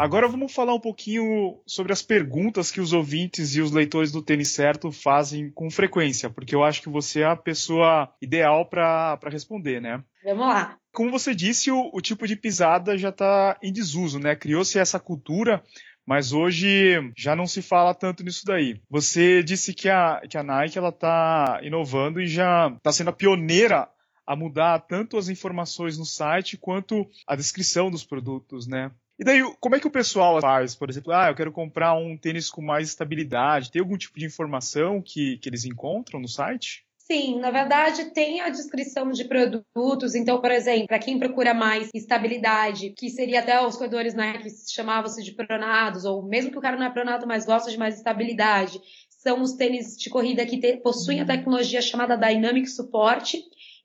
Agora 0.01 0.27
vamos 0.27 0.55
falar 0.55 0.73
um 0.73 0.81
pouquinho 0.81 1.61
sobre 1.67 1.93
as 1.93 2.01
perguntas 2.01 2.71
que 2.71 2.81
os 2.81 2.95
ouvintes 2.95 3.55
e 3.55 3.61
os 3.61 3.71
leitores 3.71 4.11
do 4.11 4.23
Tênis 4.23 4.49
Certo 4.49 4.91
fazem 4.91 5.51
com 5.51 5.71
frequência, 5.71 6.31
porque 6.31 6.55
eu 6.55 6.65
acho 6.65 6.81
que 6.81 6.89
você 6.89 7.21
é 7.21 7.27
a 7.27 7.37
pessoa 7.37 8.11
ideal 8.19 8.65
para 8.65 9.19
responder, 9.31 9.79
né? 9.79 10.03
Vamos 10.25 10.47
lá. 10.47 10.79
Como 10.91 11.11
você 11.11 11.35
disse, 11.35 11.71
o, 11.71 11.91
o 11.93 12.01
tipo 12.01 12.27
de 12.27 12.35
pisada 12.35 12.97
já 12.97 13.11
está 13.11 13.59
em 13.63 13.71
desuso, 13.71 14.19
né? 14.19 14.35
Criou-se 14.35 14.79
essa 14.79 14.99
cultura 14.99 15.63
mas 16.07 16.33
hoje 16.33 17.13
já 17.17 17.37
não 17.37 17.47
se 17.47 17.61
fala 17.61 17.95
tanto 17.95 18.25
nisso 18.25 18.45
daí. 18.45 18.81
Você 18.89 19.43
disse 19.45 19.75
que 19.75 19.89
a, 19.89 20.23
que 20.29 20.37
a 20.37 20.43
Nike 20.43 20.79
ela 20.79 20.89
está 20.89 21.61
inovando 21.63 22.21
e 22.21 22.27
já 22.27 22.73
está 22.79 22.91
sendo 22.91 23.11
a 23.11 23.13
pioneira 23.13 23.87
a 24.27 24.35
mudar 24.35 24.79
tanto 24.81 25.19
as 25.19 25.29
informações 25.29 25.99
no 25.99 26.05
site 26.05 26.57
quanto 26.57 27.07
a 27.27 27.37
descrição 27.37 27.91
dos 27.91 28.03
produtos, 28.03 28.67
né? 28.67 28.91
E 29.21 29.25
daí, 29.25 29.43
como 29.61 29.77
é 29.77 29.81
que 29.81 29.87
o 29.87 29.91
pessoal 29.91 30.41
faz? 30.41 30.75
Por 30.75 30.89
exemplo, 30.89 31.13
ah, 31.13 31.29
eu 31.29 31.35
quero 31.35 31.53
comprar 31.53 31.93
um 31.93 32.17
tênis 32.17 32.49
com 32.49 32.63
mais 32.63 32.89
estabilidade. 32.89 33.71
Tem 33.71 33.83
algum 33.83 33.99
tipo 33.99 34.19
de 34.19 34.25
informação 34.25 35.03
que, 35.03 35.37
que 35.37 35.47
eles 35.47 35.67
encontram 35.67 36.19
no 36.19 36.27
site? 36.27 36.87
Sim, 36.97 37.39
na 37.39 37.51
verdade 37.51 38.15
tem 38.15 38.41
a 38.41 38.49
descrição 38.49 39.11
de 39.11 39.25
produtos. 39.25 40.15
Então, 40.15 40.41
por 40.41 40.51
exemplo, 40.51 40.87
para 40.87 40.99
quem 40.99 41.19
procura 41.19 41.53
mais 41.53 41.91
estabilidade, 41.95 42.95
que 42.97 43.11
seria 43.11 43.41
até 43.41 43.61
os 43.61 43.77
corredores 43.77 44.15
né, 44.15 44.39
que 44.39 44.49
chamavam-se 44.73 45.23
de 45.23 45.33
pronados, 45.33 46.07
ou 46.07 46.23
mesmo 46.23 46.51
que 46.51 46.59
o 46.59 46.63
cara 46.63 46.79
não 46.79 46.87
é 46.87 46.91
pronado, 46.91 47.27
mas 47.27 47.45
gosta 47.45 47.71
de 47.71 47.77
mais 47.77 47.97
estabilidade, 47.97 48.81
são 49.11 49.43
os 49.43 49.53
tênis 49.53 49.99
de 49.99 50.09
corrida 50.09 50.47
que 50.47 50.59
te, 50.59 50.79
possuem 50.79 51.21
a 51.21 51.27
tecnologia 51.27 51.83
chamada 51.83 52.17
Dynamic 52.17 52.71
Support. 52.71 53.35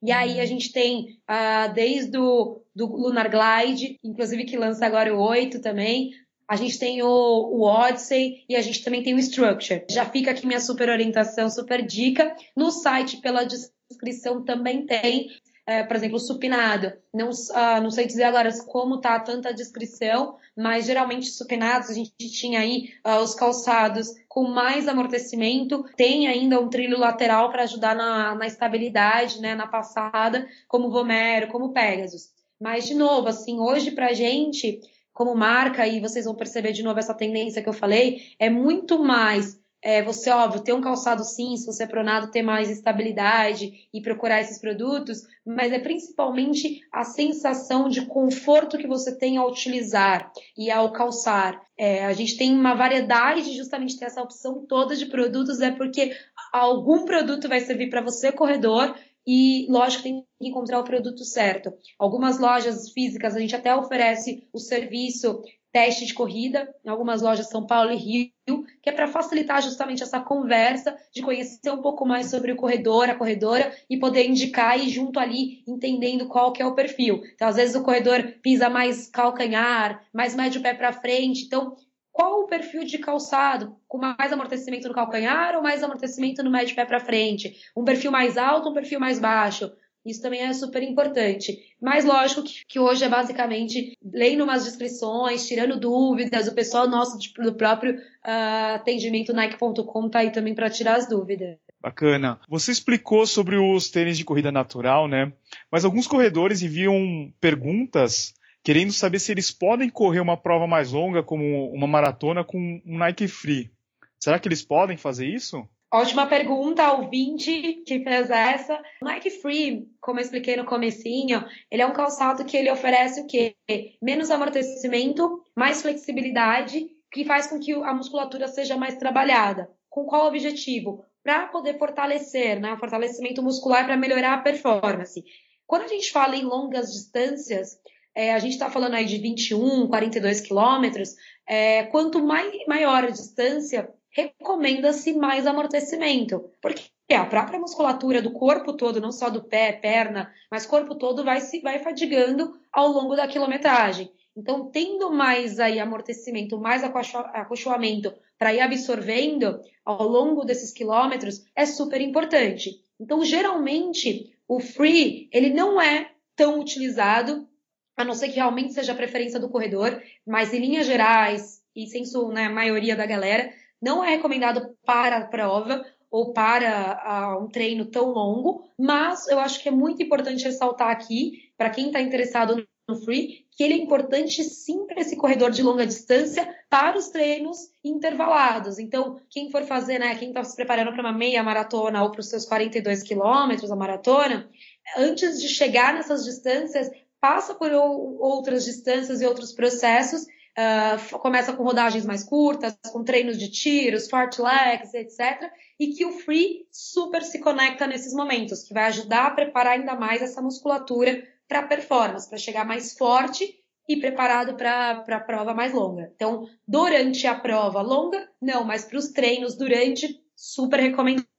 E 0.02 0.12
aí 0.14 0.40
a 0.40 0.46
gente 0.46 0.72
tem 0.72 1.20
uh, 1.30 1.74
desde 1.74 2.18
o 2.18 2.62
do 2.76 2.86
Lunar 2.86 3.30
Glide, 3.30 4.00
inclusive 4.04 4.46
que 4.46 4.58
lança 4.58 4.86
agora 4.86 5.16
o 5.16 5.20
8 5.20 5.62
também. 5.62 6.12
A 6.48 6.56
gente 6.56 6.78
tem 6.78 7.02
o, 7.02 7.08
o 7.08 7.62
Odyssey 7.62 8.44
e 8.48 8.56
a 8.56 8.62
gente 8.62 8.84
também 8.84 9.02
tem 9.02 9.16
o 9.16 9.20
Structure. 9.20 9.86
Já 9.90 10.06
fica 10.06 10.32
aqui 10.32 10.46
minha 10.46 10.60
super 10.60 10.90
orientação, 10.90 11.50
super 11.50 11.84
dica. 11.84 12.36
No 12.56 12.70
site, 12.70 13.18
pela 13.18 13.44
descrição, 13.44 14.44
também 14.44 14.86
tem 14.86 15.30
é, 15.68 15.84
por 15.84 15.96
exemplo, 15.96 16.20
supinado. 16.20 16.94
Não, 17.14 17.30
uh, 17.30 17.82
não 17.82 17.90
sei 17.90 18.06
dizer 18.06 18.24
agora 18.24 18.52
como 18.68 19.02
tá 19.02 19.20
tanta 19.20 19.54
descrição, 19.54 20.38
mas 20.56 20.86
geralmente 20.86 21.28
supinados 21.28 21.90
a 21.90 21.94
gente 21.94 22.14
tinha 22.18 22.60
aí 22.60 22.94
uh, 23.06 23.22
os 23.24 23.34
calçados 23.34 24.10
com 24.30 24.44
mais 24.44 24.88
amortecimento, 24.88 25.84
tem 25.96 26.28
ainda 26.28 26.60
um 26.60 26.70
trilho 26.70 27.00
lateral 27.00 27.50
para 27.50 27.64
ajudar 27.64 27.96
na, 27.96 28.36
na 28.36 28.46
estabilidade, 28.46 29.42
né, 29.42 29.56
na 29.56 29.66
passada, 29.66 30.48
como 30.68 30.92
Vomero, 30.92 31.48
como 31.48 31.74
Pegasus. 31.74 32.35
Mas, 32.60 32.86
de 32.86 32.94
novo, 32.94 33.28
assim, 33.28 33.60
hoje 33.60 33.92
pra 33.92 34.14
gente, 34.14 34.80
como 35.14 35.36
marca, 35.36 35.88
e 35.88 36.00
vocês 36.00 36.26
vão 36.26 36.36
perceber 36.36 36.72
de 36.72 36.84
novo 36.84 37.00
essa 37.00 37.14
tendência 37.14 37.62
que 37.62 37.70
eu 37.70 37.74
falei, 37.74 38.22
é 38.40 38.50
muito 38.50 38.98
mais 39.04 39.60
é, 39.86 40.02
você, 40.02 40.32
óbvio, 40.32 40.64
ter 40.64 40.74
um 40.74 40.82
calçado 40.82 41.24
sim, 41.24 41.56
se 41.56 41.64
você 41.64 41.84
é 41.84 41.88
pronado, 41.88 42.32
ter 42.32 42.42
mais 42.42 42.72
estabilidade 42.72 43.88
e 43.94 44.02
procurar 44.02 44.42
esses 44.42 44.60
produtos, 44.60 45.22
mas 45.46 45.72
é 45.72 45.78
principalmente 45.78 46.82
a 46.92 47.04
sensação 47.04 47.88
de 47.88 48.04
conforto 48.08 48.80
que 48.80 48.88
você 48.88 49.16
tem 49.16 49.38
ao 49.38 49.48
utilizar 49.48 50.32
e 50.58 50.72
ao 50.72 50.92
calçar. 50.92 51.62
É, 51.78 52.04
a 52.04 52.14
gente 52.14 52.36
tem 52.36 52.52
uma 52.52 52.74
variedade 52.74 53.44
de 53.44 53.56
justamente 53.56 53.96
ter 53.96 54.06
essa 54.06 54.24
opção 54.24 54.66
toda 54.68 54.96
de 54.96 55.06
produtos, 55.06 55.62
é 55.62 55.70
porque 55.70 56.18
algum 56.52 57.06
produto 57.06 57.48
vai 57.48 57.60
servir 57.60 57.92
para 57.92 58.02
você, 58.02 58.32
corredor, 58.32 58.96
e, 59.26 59.66
lógico, 59.70 60.04
tem 60.04 60.26
que 60.40 60.48
encontrar 60.48 60.80
o 60.80 60.84
produto 60.84 61.24
certo. 61.24 61.74
Algumas 61.98 62.40
lojas 62.40 62.90
físicas 62.92 63.36
a 63.36 63.40
gente 63.40 63.56
até 63.56 63.76
oferece 63.76 64.48
o 64.54 64.60
serviço 64.60 65.42
teste 65.76 66.06
de 66.06 66.14
corrida 66.14 66.74
em 66.86 66.90
algumas 66.90 67.22
lojas 67.22 67.50
São 67.50 67.68
Paulo 67.68 67.92
e 67.92 67.98
Rio, 67.98 68.64
que 68.82 68.90
é 68.90 68.94
para 68.94 69.10
facilitar 69.10 69.62
justamente 69.62 70.02
essa 70.02 70.22
conversa, 70.22 70.96
de 71.14 71.22
conhecer 71.22 71.70
um 71.70 71.82
pouco 71.82 72.06
mais 72.06 72.30
sobre 72.30 72.54
o 72.54 72.56
corredor, 72.56 73.10
a 73.10 73.16
corredora, 73.16 73.76
e 73.90 73.98
poder 73.98 74.26
indicar 74.26 74.80
e 74.80 74.88
junto 74.88 75.20
ali 75.20 75.66
entendendo 75.68 76.30
qual 76.30 76.54
que 76.54 76.62
é 76.62 76.66
o 76.66 76.76
perfil. 76.76 77.22
Então, 77.34 77.50
às 77.50 77.58
vezes 77.58 77.76
o 77.76 77.84
corredor 77.84 78.36
pisa 78.42 78.70
mais 78.70 79.10
calcanhar, 79.10 80.02
mais 80.14 80.34
médio 80.34 80.62
pé 80.62 80.74
para 80.74 80.94
frente. 80.94 81.44
Então, 81.44 81.76
qual 82.16 82.44
o 82.44 82.48
perfil 82.48 82.86
de 82.86 82.98
calçado? 82.98 83.76
Com 83.90 83.98
mais 83.98 84.32
amortecimento 84.32 84.88
no 84.88 84.94
calcanhar 84.94 85.54
ou 85.54 85.62
mais 85.62 85.84
amortecimento 85.84 86.42
no 86.42 86.50
médio 86.50 86.74
pé 86.74 86.86
para 86.86 86.98
frente? 86.98 87.58
Um 87.76 87.84
perfil 87.84 88.10
mais 88.10 88.38
alto, 88.38 88.70
um 88.70 88.74
perfil 88.74 89.02
mais 89.02 89.20
baixo? 89.20 89.70
Isso 90.06 90.22
também 90.22 90.40
é 90.40 90.54
super 90.54 90.82
importante. 90.82 91.58
Mas 91.82 92.06
lógico 92.06 92.44
que, 92.44 92.66
que 92.70 92.80
hoje 92.80 93.04
é 93.04 93.10
basicamente 93.10 93.98
lendo 94.02 94.46
umas 94.46 94.64
descrições, 94.64 95.46
tirando 95.46 95.78
dúvidas, 95.78 96.48
o 96.48 96.56
pessoal 96.56 96.88
nosso 96.88 97.20
tipo, 97.20 97.42
do 97.44 97.54
próprio 97.54 97.96
uh, 97.96 98.76
atendimento 98.76 99.34
Nike.com 99.34 100.10
tá 100.10 100.20
aí 100.20 100.32
também 100.32 100.56
para 100.56 100.70
tirar 100.70 100.96
as 100.96 101.10
dúvidas. 101.10 101.58
Bacana. 101.82 102.40
Você 102.48 102.72
explicou 102.72 103.28
sobre 103.28 103.58
os 103.58 103.90
tênis 103.90 104.18
de 104.18 104.24
corrida 104.24 104.54
natural, 104.54 105.10
né? 105.10 105.34
Mas 105.70 105.84
alguns 105.84 106.08
corredores 106.08 106.62
enviam 106.62 107.30
perguntas 107.42 108.34
querendo 108.66 108.92
saber 108.92 109.20
se 109.20 109.32
eles 109.32 109.52
podem 109.52 109.92
correr 109.92 110.20
uma 110.20 110.36
prova 110.36 110.66
mais 110.66 110.92
longa, 110.92 111.22
como 111.22 111.72
uma 111.72 111.86
maratona, 111.86 112.44
com 112.44 112.58
um 112.84 112.98
Nike 112.98 113.28
Free. 113.28 113.72
Será 114.20 114.40
que 114.40 114.48
eles 114.48 114.64
podem 114.64 114.98
fazer 114.98 115.28
isso? 115.28 115.64
Ótima 115.94 116.26
pergunta 116.26 117.00
20 117.00 117.84
que 117.86 118.04
fez 118.04 118.32
essa. 118.32 118.82
O 119.00 119.06
Nike 119.06 119.30
Free, 119.30 119.88
como 120.02 120.20
eu 120.20 120.24
expliquei 120.24 120.58
no 120.58 120.66
comecinho, 120.66 121.46
ele 121.70 121.84
é 121.84 121.86
um 121.86 121.94
calçado 121.94 122.44
que 122.44 122.58
ele 122.58 122.72
oferece 122.72 123.22
o 123.22 123.28
quê? 123.28 123.56
Menos 124.02 124.32
amortecimento, 124.32 125.44
mais 125.56 125.84
flexibilidade, 125.84 126.88
que 127.12 127.24
faz 127.24 127.46
com 127.46 127.60
que 127.60 127.72
a 127.72 127.94
musculatura 127.94 128.48
seja 128.48 128.76
mais 128.76 128.98
trabalhada. 128.98 129.70
Com 129.92 130.06
qual 130.06 130.26
objetivo? 130.26 131.06
Para 131.24 131.48
poder 131.48 131.78
fortalecer, 131.78 132.60
né? 132.60 132.74
O 132.74 132.80
fortalecimento 132.80 133.44
muscular 133.44 133.86
para 133.86 133.96
melhorar 133.96 134.34
a 134.34 134.42
performance. 134.42 135.24
Quando 135.68 135.84
a 135.84 135.88
gente 135.88 136.12
fala 136.12 136.36
em 136.36 136.44
longas 136.44 136.92
distâncias, 136.92 137.78
é, 138.16 138.34
a 138.34 138.40
gente 138.40 138.54
está 138.54 138.72
falando 138.72 138.94
aí 138.94 139.06
de 139.06 139.18
21, 139.18 139.88
42 139.88 140.40
quilômetros, 140.40 141.16
é, 141.46 141.84
quanto 141.84 142.24
mais, 142.24 142.52
maior 142.66 143.04
a 143.04 143.10
distância, 143.10 143.90
recomenda-se 144.10 145.14
mais 145.14 145.46
amortecimento, 145.46 146.50
porque 146.62 146.90
a 147.14 147.26
própria 147.26 147.60
musculatura 147.60 148.22
do 148.22 148.32
corpo 148.32 148.74
todo, 148.74 149.02
não 149.02 149.12
só 149.12 149.30
do 149.30 149.44
pé, 149.44 149.74
perna, 149.74 150.34
mas 150.50 150.66
corpo 150.66 150.96
todo 150.96 151.24
vai 151.24 151.42
se 151.42 151.60
vai 151.60 151.80
fadigando 151.80 152.58
ao 152.72 152.88
longo 152.88 153.16
da 153.16 153.28
quilometragem. 153.28 154.10
Então, 154.36 154.70
tendo 154.70 155.12
mais 155.12 155.60
aí 155.60 155.80
amortecimento, 155.80 156.58
mais 156.58 156.84
acolchoamento 156.84 158.14
para 158.38 158.54
ir 158.54 158.60
absorvendo 158.60 159.60
ao 159.84 160.08
longo 160.08 160.44
desses 160.44 160.74
quilômetros 160.74 161.46
é 161.56 161.66
super 161.66 162.02
importante. 162.02 162.82
Então, 163.00 163.24
geralmente, 163.24 164.34
o 164.48 164.60
free, 164.60 165.30
ele 165.32 165.52
não 165.52 165.82
é 165.82 166.12
tão 166.36 166.60
utilizado, 166.60 167.48
a 167.96 168.04
não 168.04 168.14
ser 168.14 168.30
que 168.30 168.36
realmente 168.36 168.74
seja 168.74 168.92
a 168.92 168.96
preferência 168.96 169.40
do 169.40 169.50
corredor, 169.50 170.02
mas 170.26 170.54
em 170.54 170.60
linhas 170.60 170.86
gerais, 170.86 171.62
e 171.76 171.88
sem 171.88 172.04
né, 172.34 172.46
a 172.46 172.50
maioria 172.50 172.96
da 172.96 173.06
galera, 173.06 173.52
não 173.82 174.04
é 174.04 174.12
recomendado 174.12 174.76
para 174.86 175.18
a 175.18 175.26
prova 175.26 175.86
ou 176.10 176.32
para 176.32 177.38
um 177.42 177.48
treino 177.48 177.86
tão 177.86 178.12
longo, 178.12 178.64
mas 178.80 179.28
eu 179.28 179.40
acho 179.40 179.62
que 179.62 179.70
é 179.70 179.72
muito 179.72 180.02
importante 180.02 180.46
ressaltar 180.46 180.90
aqui, 180.90 181.52
para 181.58 181.70
quem 181.70 181.88
está 181.88 182.02
interessado 182.02 182.66
no 182.88 182.96
free, 183.04 183.46
que 183.52 183.64
ele 183.64 183.74
é 183.74 183.78
importante 183.78 184.44
sim 184.44 184.86
para 184.86 185.02
esse 185.02 185.16
corredor 185.16 185.50
de 185.50 185.64
longa 185.64 185.86
distância 185.88 186.48
para 186.70 186.98
os 186.98 187.08
treinos 187.08 187.58
intervalados. 187.84 188.78
Então, 188.78 189.20
quem 189.30 189.50
for 189.50 189.64
fazer, 189.64 190.00
né, 190.00 190.16
quem 190.16 190.30
está 190.30 190.44
se 190.44 190.56
preparando 190.56 190.92
para 190.92 191.02
uma 191.02 191.12
meia 191.12 191.42
maratona 191.42 192.04
ou 192.04 192.12
para 192.12 192.20
os 192.20 192.30
seus 192.30 192.46
42 192.46 193.02
quilômetros 193.02 193.72
a 193.72 193.76
maratona, 193.76 194.50
antes 194.98 195.42
de 195.42 195.48
chegar 195.48 195.94
nessas 195.94 196.24
distâncias, 196.24 196.90
passa 197.26 197.56
por 197.56 197.72
outras 197.72 198.64
distâncias 198.64 199.20
e 199.20 199.26
outros 199.26 199.52
processos 199.52 200.28
Uh, 200.58 201.20
começa 201.20 201.52
com 201.52 201.66
rodagens 201.66 202.06
mais 202.06 202.24
curtas, 202.24 202.78
com 202.90 203.04
treinos 203.04 203.38
de 203.38 203.52
tiros, 203.52 204.08
fartlegs, 204.08 204.94
etc. 204.94 205.52
E 205.78 205.88
que 205.88 206.06
o 206.06 206.14
free 206.14 206.66
super 206.72 207.24
se 207.24 207.40
conecta 207.40 207.86
nesses 207.86 208.14
momentos, 208.14 208.64
que 208.64 208.74
vai 208.74 208.86
ajudar 208.86 209.26
a 209.26 209.32
preparar 209.32 209.74
ainda 209.74 209.96
mais 209.98 210.22
essa 210.22 210.42
musculatura 210.42 211.22
para 211.46 211.68
performance, 211.68 212.30
para 212.30 212.38
chegar 212.38 212.64
mais 212.64 212.98
forte 212.98 213.54
e 213.86 213.98
preparado 213.98 214.56
para 214.56 215.04
a 215.06 215.20
prova 215.20 215.54
mais 215.54 215.74
longa. 215.74 216.10
Então, 216.16 216.48
durante 216.66 217.28
a 217.28 217.36
prova 217.36 217.82
longa, 217.82 218.26
não, 218.42 218.64
mas 218.64 218.86
para 218.86 218.98
os 218.98 219.10
treinos 219.10 219.58
durante, 219.58 220.24
super 220.38 220.80
recomendado. 220.80 221.35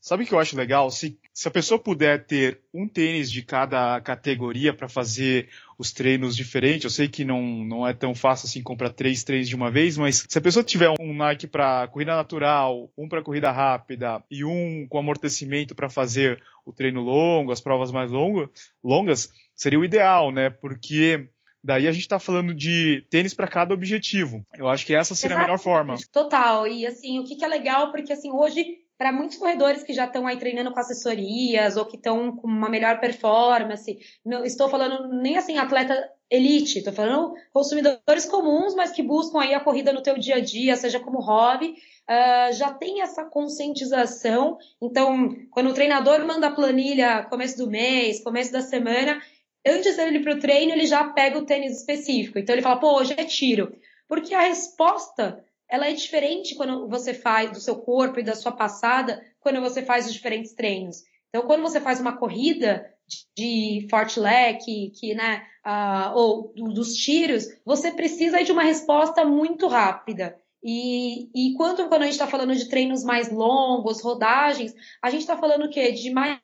Sabe 0.00 0.24
o 0.24 0.26
que 0.26 0.32
eu 0.32 0.38
acho 0.38 0.56
legal? 0.56 0.90
Se, 0.90 1.18
se 1.32 1.48
a 1.48 1.50
pessoa 1.50 1.78
puder 1.78 2.26
ter 2.26 2.60
um 2.72 2.88
tênis 2.88 3.30
de 3.30 3.42
cada 3.42 4.00
categoria 4.00 4.72
para 4.72 4.88
fazer 4.88 5.48
os 5.78 5.92
treinos 5.92 6.36
diferentes. 6.36 6.84
Eu 6.84 6.90
sei 6.90 7.08
que 7.08 7.24
não, 7.24 7.42
não 7.42 7.86
é 7.86 7.92
tão 7.92 8.14
fácil 8.14 8.46
assim 8.46 8.62
comprar 8.62 8.90
três 8.90 9.24
treinos 9.24 9.48
de 9.48 9.56
uma 9.56 9.70
vez, 9.70 9.96
mas 9.98 10.24
se 10.28 10.38
a 10.38 10.40
pessoa 10.40 10.64
tiver 10.64 10.92
um 11.00 11.14
Nike 11.14 11.46
para 11.46 11.88
corrida 11.88 12.14
natural, 12.14 12.90
um 12.96 13.08
para 13.08 13.22
corrida 13.22 13.50
rápida 13.50 14.22
e 14.30 14.44
um 14.44 14.86
com 14.88 14.98
amortecimento 14.98 15.74
para 15.74 15.88
fazer 15.88 16.42
o 16.64 16.72
treino 16.72 17.00
longo, 17.00 17.52
as 17.52 17.60
provas 17.60 17.90
mais 17.90 18.10
longo, 18.10 18.50
longas, 18.82 19.30
seria 19.54 19.78
o 19.78 19.84
ideal, 19.84 20.30
né? 20.30 20.50
Porque 20.50 21.28
Daí 21.66 21.88
a 21.88 21.92
gente 21.92 22.02
está 22.02 22.18
falando 22.18 22.52
de 22.52 23.06
tênis 23.08 23.32
para 23.32 23.48
cada 23.48 23.72
objetivo. 23.72 24.44
Eu 24.54 24.68
acho 24.68 24.84
que 24.84 24.94
essa 24.94 25.14
seria 25.14 25.38
a 25.38 25.40
melhor 25.40 25.58
forma. 25.58 25.96
Total. 26.12 26.66
E 26.68 26.86
assim, 26.86 27.18
o 27.18 27.24
que, 27.24 27.36
que 27.36 27.44
é 27.44 27.48
legal, 27.48 27.90
porque 27.90 28.12
assim, 28.12 28.30
hoje 28.30 28.83
para 28.96 29.12
muitos 29.12 29.36
corredores 29.36 29.82
que 29.82 29.92
já 29.92 30.04
estão 30.04 30.26
aí 30.26 30.36
treinando 30.36 30.72
com 30.72 30.78
assessorias 30.78 31.76
ou 31.76 31.84
que 31.84 31.96
estão 31.96 32.36
com 32.36 32.46
uma 32.46 32.68
melhor 32.68 33.00
performance. 33.00 33.98
Não 34.24 34.44
estou 34.44 34.68
falando 34.68 35.08
nem 35.20 35.36
assim 35.36 35.58
atleta 35.58 36.10
elite, 36.30 36.78
estou 36.78 36.92
falando 36.92 37.34
consumidores 37.52 38.24
comuns, 38.26 38.74
mas 38.74 38.90
que 38.90 39.02
buscam 39.02 39.40
aí 39.40 39.54
a 39.54 39.60
corrida 39.60 39.92
no 39.92 40.02
teu 40.02 40.18
dia 40.18 40.36
a 40.36 40.40
dia, 40.40 40.76
seja 40.76 41.00
como 41.00 41.20
hobby, 41.20 41.74
uh, 42.08 42.52
já 42.52 42.72
tem 42.72 43.02
essa 43.02 43.24
conscientização. 43.24 44.58
Então, 44.80 45.34
quando 45.50 45.70
o 45.70 45.74
treinador 45.74 46.24
manda 46.26 46.46
a 46.46 46.54
planilha 46.54 47.24
começo 47.24 47.58
do 47.58 47.70
mês, 47.70 48.22
começo 48.22 48.52
da 48.52 48.60
semana, 48.60 49.20
antes 49.66 49.96
dele 49.96 50.18
ir 50.18 50.22
para 50.22 50.34
o 50.34 50.38
treino, 50.38 50.72
ele 50.72 50.86
já 50.86 51.04
pega 51.04 51.38
o 51.38 51.46
tênis 51.46 51.78
específico. 51.78 52.38
Então 52.38 52.54
ele 52.54 52.62
fala, 52.62 52.80
pô, 52.80 52.98
hoje 52.98 53.14
é 53.16 53.24
tiro. 53.24 53.74
Porque 54.08 54.34
a 54.34 54.40
resposta 54.40 55.44
ela 55.68 55.88
é 55.88 55.92
diferente 55.92 56.54
quando 56.54 56.88
você 56.88 57.14
faz 57.14 57.50
do 57.50 57.60
seu 57.60 57.76
corpo 57.76 58.20
e 58.20 58.24
da 58.24 58.34
sua 58.34 58.52
passada, 58.52 59.22
quando 59.40 59.60
você 59.60 59.82
faz 59.82 60.06
os 60.06 60.12
diferentes 60.12 60.54
treinos. 60.54 61.02
Então, 61.28 61.46
quando 61.46 61.62
você 61.62 61.80
faz 61.80 62.00
uma 62.00 62.16
corrida 62.16 62.88
de, 63.36 63.86
fartlek, 63.90 64.90
que, 64.90 65.14
né, 65.14 65.42
uh, 65.66 66.16
ou 66.16 66.52
do, 66.54 66.72
dos 66.72 66.94
tiros, 66.94 67.46
você 67.64 67.90
precisa 67.90 68.42
de 68.42 68.52
uma 68.52 68.62
resposta 68.62 69.24
muito 69.24 69.66
rápida. 69.66 70.38
E, 70.62 71.28
e 71.34 71.54
quando, 71.54 71.88
quando 71.88 72.02
a 72.02 72.04
gente 72.06 72.14
está 72.14 72.26
falando 72.26 72.54
de 72.54 72.68
treinos 72.68 73.04
mais 73.04 73.30
longos, 73.30 74.00
rodagens, 74.00 74.74
a 75.02 75.10
gente 75.10 75.20
está 75.20 75.36
falando 75.36 75.66
o 75.66 75.70
quê? 75.70 75.92
De 75.92 76.10
mais 76.10 76.38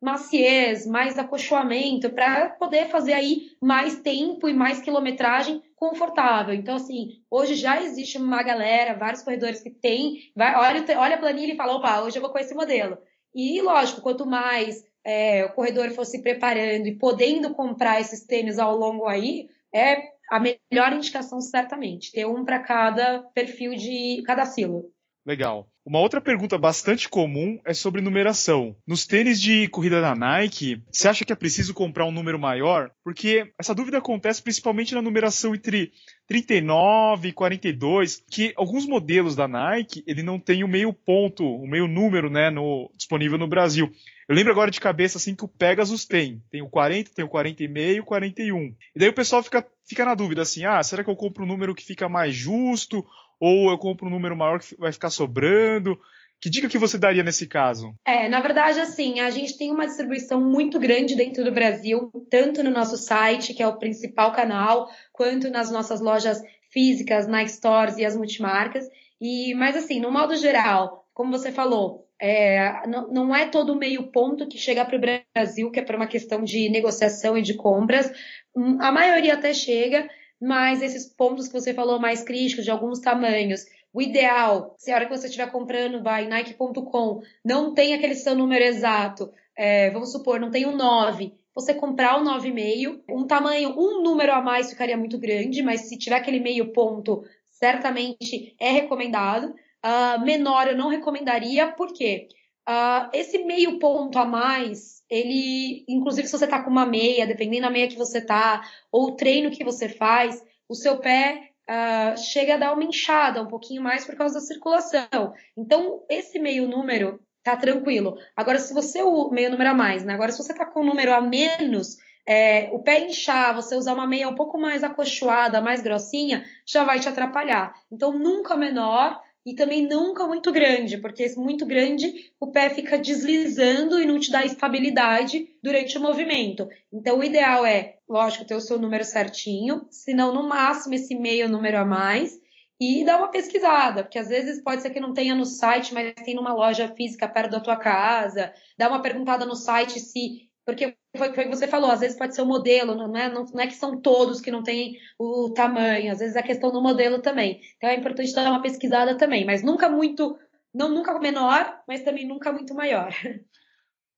maciez, 0.00 0.86
mais 0.86 1.18
acolchoamento, 1.18 2.08
para 2.10 2.50
poder 2.50 2.88
fazer 2.88 3.12
aí 3.12 3.50
mais 3.60 4.00
tempo 4.00 4.48
e 4.48 4.54
mais 4.54 4.80
quilometragem 4.80 5.62
confortável. 5.80 6.52
Então, 6.52 6.76
assim, 6.76 7.22
hoje 7.30 7.54
já 7.54 7.82
existe 7.82 8.18
uma 8.18 8.42
galera, 8.42 8.98
vários 8.98 9.22
corredores 9.22 9.62
que 9.62 9.70
tem, 9.70 10.30
vai, 10.36 10.54
olha, 10.54 10.84
olha 10.98 11.14
a 11.14 11.18
planilha 11.18 11.54
e 11.54 11.56
fala, 11.56 11.74
opa, 11.74 12.02
hoje 12.02 12.18
eu 12.18 12.22
vou 12.22 12.30
com 12.30 12.38
esse 12.38 12.54
modelo. 12.54 12.98
E, 13.34 13.62
lógico, 13.62 14.02
quanto 14.02 14.26
mais 14.26 14.84
é, 15.02 15.46
o 15.46 15.54
corredor 15.54 15.90
for 15.92 16.04
se 16.04 16.20
preparando 16.20 16.86
e 16.86 16.98
podendo 16.98 17.54
comprar 17.54 17.98
esses 17.98 18.26
tênis 18.26 18.58
ao 18.58 18.76
longo 18.76 19.06
aí, 19.06 19.48
é 19.74 19.96
a 20.30 20.38
melhor 20.38 20.92
indicação, 20.92 21.40
certamente. 21.40 22.12
Ter 22.12 22.26
um 22.26 22.44
para 22.44 22.60
cada 22.60 23.22
perfil 23.34 23.74
de 23.74 24.22
cada 24.26 24.44
silo. 24.44 24.92
Legal. 25.24 25.66
Uma 25.84 25.98
outra 25.98 26.20
pergunta 26.20 26.58
bastante 26.58 27.08
comum 27.08 27.58
é 27.64 27.72
sobre 27.72 28.02
numeração. 28.02 28.76
Nos 28.86 29.06
tênis 29.06 29.40
de 29.40 29.66
corrida 29.68 29.98
da 29.98 30.14
Nike, 30.14 30.82
você 30.92 31.08
acha 31.08 31.24
que 31.24 31.32
é 31.32 31.36
preciso 31.36 31.72
comprar 31.72 32.04
um 32.04 32.12
número 32.12 32.38
maior? 32.38 32.90
Porque 33.02 33.50
essa 33.58 33.74
dúvida 33.74 33.96
acontece 33.96 34.42
principalmente 34.42 34.94
na 34.94 35.00
numeração 35.00 35.54
entre 35.54 35.90
39 36.28 37.28
e 37.28 37.32
42, 37.32 38.22
que 38.30 38.52
alguns 38.56 38.86
modelos 38.86 39.34
da 39.34 39.48
Nike, 39.48 40.04
ele 40.06 40.22
não 40.22 40.38
tem 40.38 40.62
o 40.62 40.68
meio 40.68 40.92
ponto, 40.92 41.44
o 41.44 41.66
meio 41.66 41.88
número, 41.88 42.28
né, 42.28 42.50
no, 42.50 42.90
disponível 42.94 43.38
no 43.38 43.48
Brasil. 43.48 43.90
Eu 44.28 44.36
lembro 44.36 44.52
agora 44.52 44.70
de 44.70 44.80
cabeça 44.80 45.16
assim 45.16 45.34
que 45.34 45.44
o 45.44 45.48
Pegasus 45.48 46.04
tem. 46.04 46.42
Tem 46.50 46.60
o 46.60 46.68
40, 46.68 47.10
tem 47.14 47.24
o 47.24 47.28
40 47.28 47.64
e 47.64 47.68
meio, 47.68 48.04
41. 48.04 48.76
E 48.94 48.98
daí 48.98 49.08
o 49.08 49.14
pessoal 49.14 49.42
fica, 49.42 49.66
fica 49.88 50.04
na 50.04 50.14
dúvida 50.14 50.42
assim: 50.42 50.64
"Ah, 50.64 50.82
será 50.82 51.02
que 51.02 51.10
eu 51.10 51.16
compro 51.16 51.42
um 51.42 51.48
número 51.48 51.74
que 51.74 51.84
fica 51.84 52.08
mais 52.08 52.34
justo 52.34 53.04
ou 53.40 53.70
eu 53.70 53.78
compro 53.78 54.06
um 54.06 54.10
número 54.10 54.36
maior 54.36 54.60
que 54.60 54.76
vai 54.76 54.92
ficar 54.92 55.10
sobrando?" 55.10 55.98
Que 56.40 56.48
dica 56.48 56.70
que 56.70 56.78
você 56.78 56.96
daria 56.96 57.22
nesse 57.22 57.46
caso? 57.46 57.94
É, 58.02 58.26
na 58.26 58.40
verdade, 58.40 58.80
assim, 58.80 59.20
a 59.20 59.28
gente 59.28 59.58
tem 59.58 59.70
uma 59.70 59.86
distribuição 59.86 60.40
muito 60.40 60.78
grande 60.78 61.14
dentro 61.14 61.44
do 61.44 61.52
Brasil, 61.52 62.10
tanto 62.30 62.62
no 62.64 62.70
nosso 62.70 62.96
site, 62.96 63.52
que 63.52 63.62
é 63.62 63.66
o 63.66 63.76
principal 63.76 64.32
canal, 64.32 64.88
quanto 65.12 65.50
nas 65.50 65.70
nossas 65.70 66.00
lojas 66.00 66.40
físicas, 66.70 67.26
Nike 67.26 67.52
Stores 67.52 67.98
e 67.98 68.06
as 68.06 68.16
multimarcas. 68.16 68.88
E, 69.20 69.52
mas 69.54 69.76
assim, 69.76 70.00
no 70.00 70.10
modo 70.10 70.34
geral, 70.34 71.06
como 71.12 71.30
você 71.30 71.52
falou, 71.52 72.08
é, 72.18 72.86
não, 72.86 73.12
não, 73.12 73.36
é 73.36 73.46
todo 73.46 73.76
meio 73.76 74.10
ponto 74.10 74.48
que 74.48 74.56
chega 74.56 74.84
para 74.84 74.96
o 74.96 75.00
Brasil, 75.00 75.70
que 75.70 75.80
é 75.80 75.84
para 75.84 75.96
uma 75.96 76.06
questão 76.06 76.42
de 76.42 76.70
negociação 76.70 77.36
e 77.36 77.42
de 77.42 77.52
compras. 77.54 78.10
Hum, 78.56 78.78
a 78.80 78.90
maioria 78.90 79.34
até 79.34 79.52
chega, 79.52 80.08
mas 80.40 80.82
esses 80.82 81.06
pontos 81.06 81.46
que 81.46 81.52
você 81.52 81.74
falou 81.74 81.98
mais 81.98 82.22
críticos, 82.22 82.64
de 82.64 82.70
alguns 82.70 82.98
tamanhos, 83.00 83.66
o 83.92 84.00
ideal, 84.00 84.74
se 84.78 84.90
a 84.90 84.94
hora 84.94 85.06
que 85.06 85.16
você 85.16 85.26
estiver 85.26 85.50
comprando, 85.50 86.02
vai 86.02 86.26
Nike.com, 86.26 87.22
não 87.44 87.74
tem 87.74 87.94
aquele 87.94 88.14
seu 88.14 88.34
número 88.34 88.64
exato, 88.64 89.30
é, 89.56 89.90
vamos 89.90 90.12
supor, 90.12 90.40
não 90.40 90.50
tem 90.50 90.66
um 90.66 90.76
9, 90.76 91.34
você 91.54 91.74
comprar 91.74 92.20
o 92.20 92.24
9,5, 92.24 93.00
um 93.10 93.26
tamanho, 93.26 93.74
um 93.76 94.02
número 94.02 94.32
a 94.32 94.40
mais 94.40 94.70
ficaria 94.70 94.96
muito 94.96 95.18
grande, 95.18 95.62
mas 95.62 95.82
se 95.82 95.98
tiver 95.98 96.16
aquele 96.16 96.40
meio 96.40 96.72
ponto, 96.72 97.24
certamente 97.50 98.54
é 98.58 98.70
recomendado. 98.70 99.54
Uh, 99.84 100.24
menor 100.24 100.68
eu 100.68 100.76
não 100.76 100.88
recomendaria, 100.88 101.72
por 101.72 101.92
quê? 101.92 102.28
Uh, 102.68 103.10
esse 103.12 103.38
meio 103.44 103.78
ponto 103.78 104.18
a 104.18 104.24
mais, 104.24 105.02
ele, 105.08 105.84
inclusive 105.88 106.28
se 106.28 106.38
você 106.38 106.46
tá 106.46 106.62
com 106.62 106.70
uma 106.70 106.86
meia, 106.86 107.26
dependendo 107.26 107.62
da 107.62 107.70
meia 107.70 107.88
que 107.88 107.96
você 107.96 108.20
tá, 108.20 108.62
ou 108.92 109.08
o 109.08 109.16
treino 109.16 109.50
que 109.50 109.64
você 109.64 109.88
faz, 109.88 110.42
o 110.68 110.74
seu 110.74 110.98
pé 110.98 111.50
uh, 111.68 112.16
chega 112.16 112.54
a 112.54 112.58
dar 112.58 112.72
uma 112.72 112.84
inchada 112.84 113.42
um 113.42 113.48
pouquinho 113.48 113.82
mais 113.82 114.04
por 114.04 114.14
causa 114.14 114.34
da 114.34 114.40
circulação. 114.40 115.32
Então, 115.56 116.04
esse 116.08 116.38
meio 116.38 116.68
número 116.68 117.20
tá 117.42 117.56
tranquilo. 117.56 118.16
Agora, 118.36 118.58
se 118.58 118.72
você 118.74 119.02
o 119.02 119.30
meio 119.30 119.50
número 119.50 119.70
a 119.70 119.74
mais, 119.74 120.04
né? 120.04 120.14
Agora, 120.14 120.30
se 120.30 120.38
você 120.38 120.54
tá 120.54 120.66
com 120.66 120.82
um 120.82 120.86
número 120.86 121.12
a 121.12 121.20
menos, 121.20 121.96
é, 122.26 122.70
o 122.72 122.80
pé 122.80 123.00
inchar, 123.00 123.54
você 123.54 123.74
usar 123.74 123.94
uma 123.94 124.06
meia 124.06 124.28
um 124.28 124.34
pouco 124.34 124.58
mais 124.58 124.84
acolchoada, 124.84 125.60
mais 125.60 125.80
grossinha, 125.80 126.44
já 126.66 126.84
vai 126.84 127.00
te 127.00 127.08
atrapalhar. 127.08 127.74
Então, 127.90 128.12
nunca 128.18 128.56
menor 128.56 129.20
e 129.44 129.54
também 129.54 129.86
nunca 129.86 130.26
muito 130.26 130.52
grande, 130.52 130.98
porque 130.98 131.26
muito 131.36 131.64
grande 131.64 132.32
o 132.38 132.48
pé 132.48 132.70
fica 132.70 132.98
deslizando 132.98 134.00
e 134.00 134.06
não 134.06 134.18
te 134.18 134.30
dá 134.30 134.44
estabilidade 134.44 135.48
durante 135.62 135.96
o 135.96 136.00
movimento. 136.00 136.68
Então 136.92 137.18
o 137.18 137.24
ideal 137.24 137.64
é, 137.64 137.96
lógico, 138.08 138.44
ter 138.44 138.54
o 138.54 138.60
seu 138.60 138.78
número 138.78 139.04
certinho, 139.04 139.86
se 139.90 140.12
não 140.12 140.34
no 140.34 140.48
máximo 140.48 140.94
esse 140.94 141.14
meio 141.14 141.48
número 141.48 141.78
a 141.78 141.84
mais 141.84 142.38
e 142.78 143.04
dar 143.04 143.18
uma 143.18 143.30
pesquisada, 143.30 144.02
porque 144.02 144.18
às 144.18 144.28
vezes 144.28 144.62
pode 144.62 144.82
ser 144.82 144.90
que 144.90 145.00
não 145.00 145.12
tenha 145.12 145.34
no 145.34 145.44
site, 145.44 145.92
mas 145.92 146.14
tem 146.14 146.34
numa 146.34 146.54
loja 146.54 146.88
física 146.88 147.28
perto 147.28 147.50
da 147.50 147.60
tua 147.60 147.76
casa. 147.76 148.52
Dá 148.76 148.88
uma 148.88 149.02
perguntada 149.02 149.44
no 149.44 149.54
site 149.54 150.00
se 150.00 150.48
porque 150.64 150.96
foi, 151.16 151.32
foi 151.32 151.44
que 151.44 151.56
você 151.56 151.66
falou, 151.66 151.90
às 151.90 152.00
vezes 152.00 152.16
pode 152.16 152.34
ser 152.34 152.42
o 152.42 152.46
modelo, 152.46 152.94
não 152.94 153.16
é, 153.16 153.28
não, 153.28 153.44
não 153.44 153.60
é 153.60 153.66
que 153.66 153.74
são 153.74 154.00
todos 154.00 154.40
que 154.40 154.50
não 154.50 154.62
têm 154.62 154.96
o 155.18 155.50
tamanho, 155.50 156.12
às 156.12 156.18
vezes 156.20 156.36
é 156.36 156.42
questão 156.42 156.70
do 156.70 156.82
modelo 156.82 157.20
também. 157.20 157.60
Então 157.76 157.90
é 157.90 157.96
importante 157.96 158.32
dar 158.32 158.50
uma 158.50 158.62
pesquisada 158.62 159.16
também, 159.16 159.44
mas 159.44 159.62
nunca 159.62 159.88
muito, 159.88 160.38
não 160.72 160.88
nunca 160.88 161.18
menor, 161.18 161.82
mas 161.86 162.02
também 162.02 162.26
nunca 162.26 162.52
muito 162.52 162.74
maior. 162.74 163.12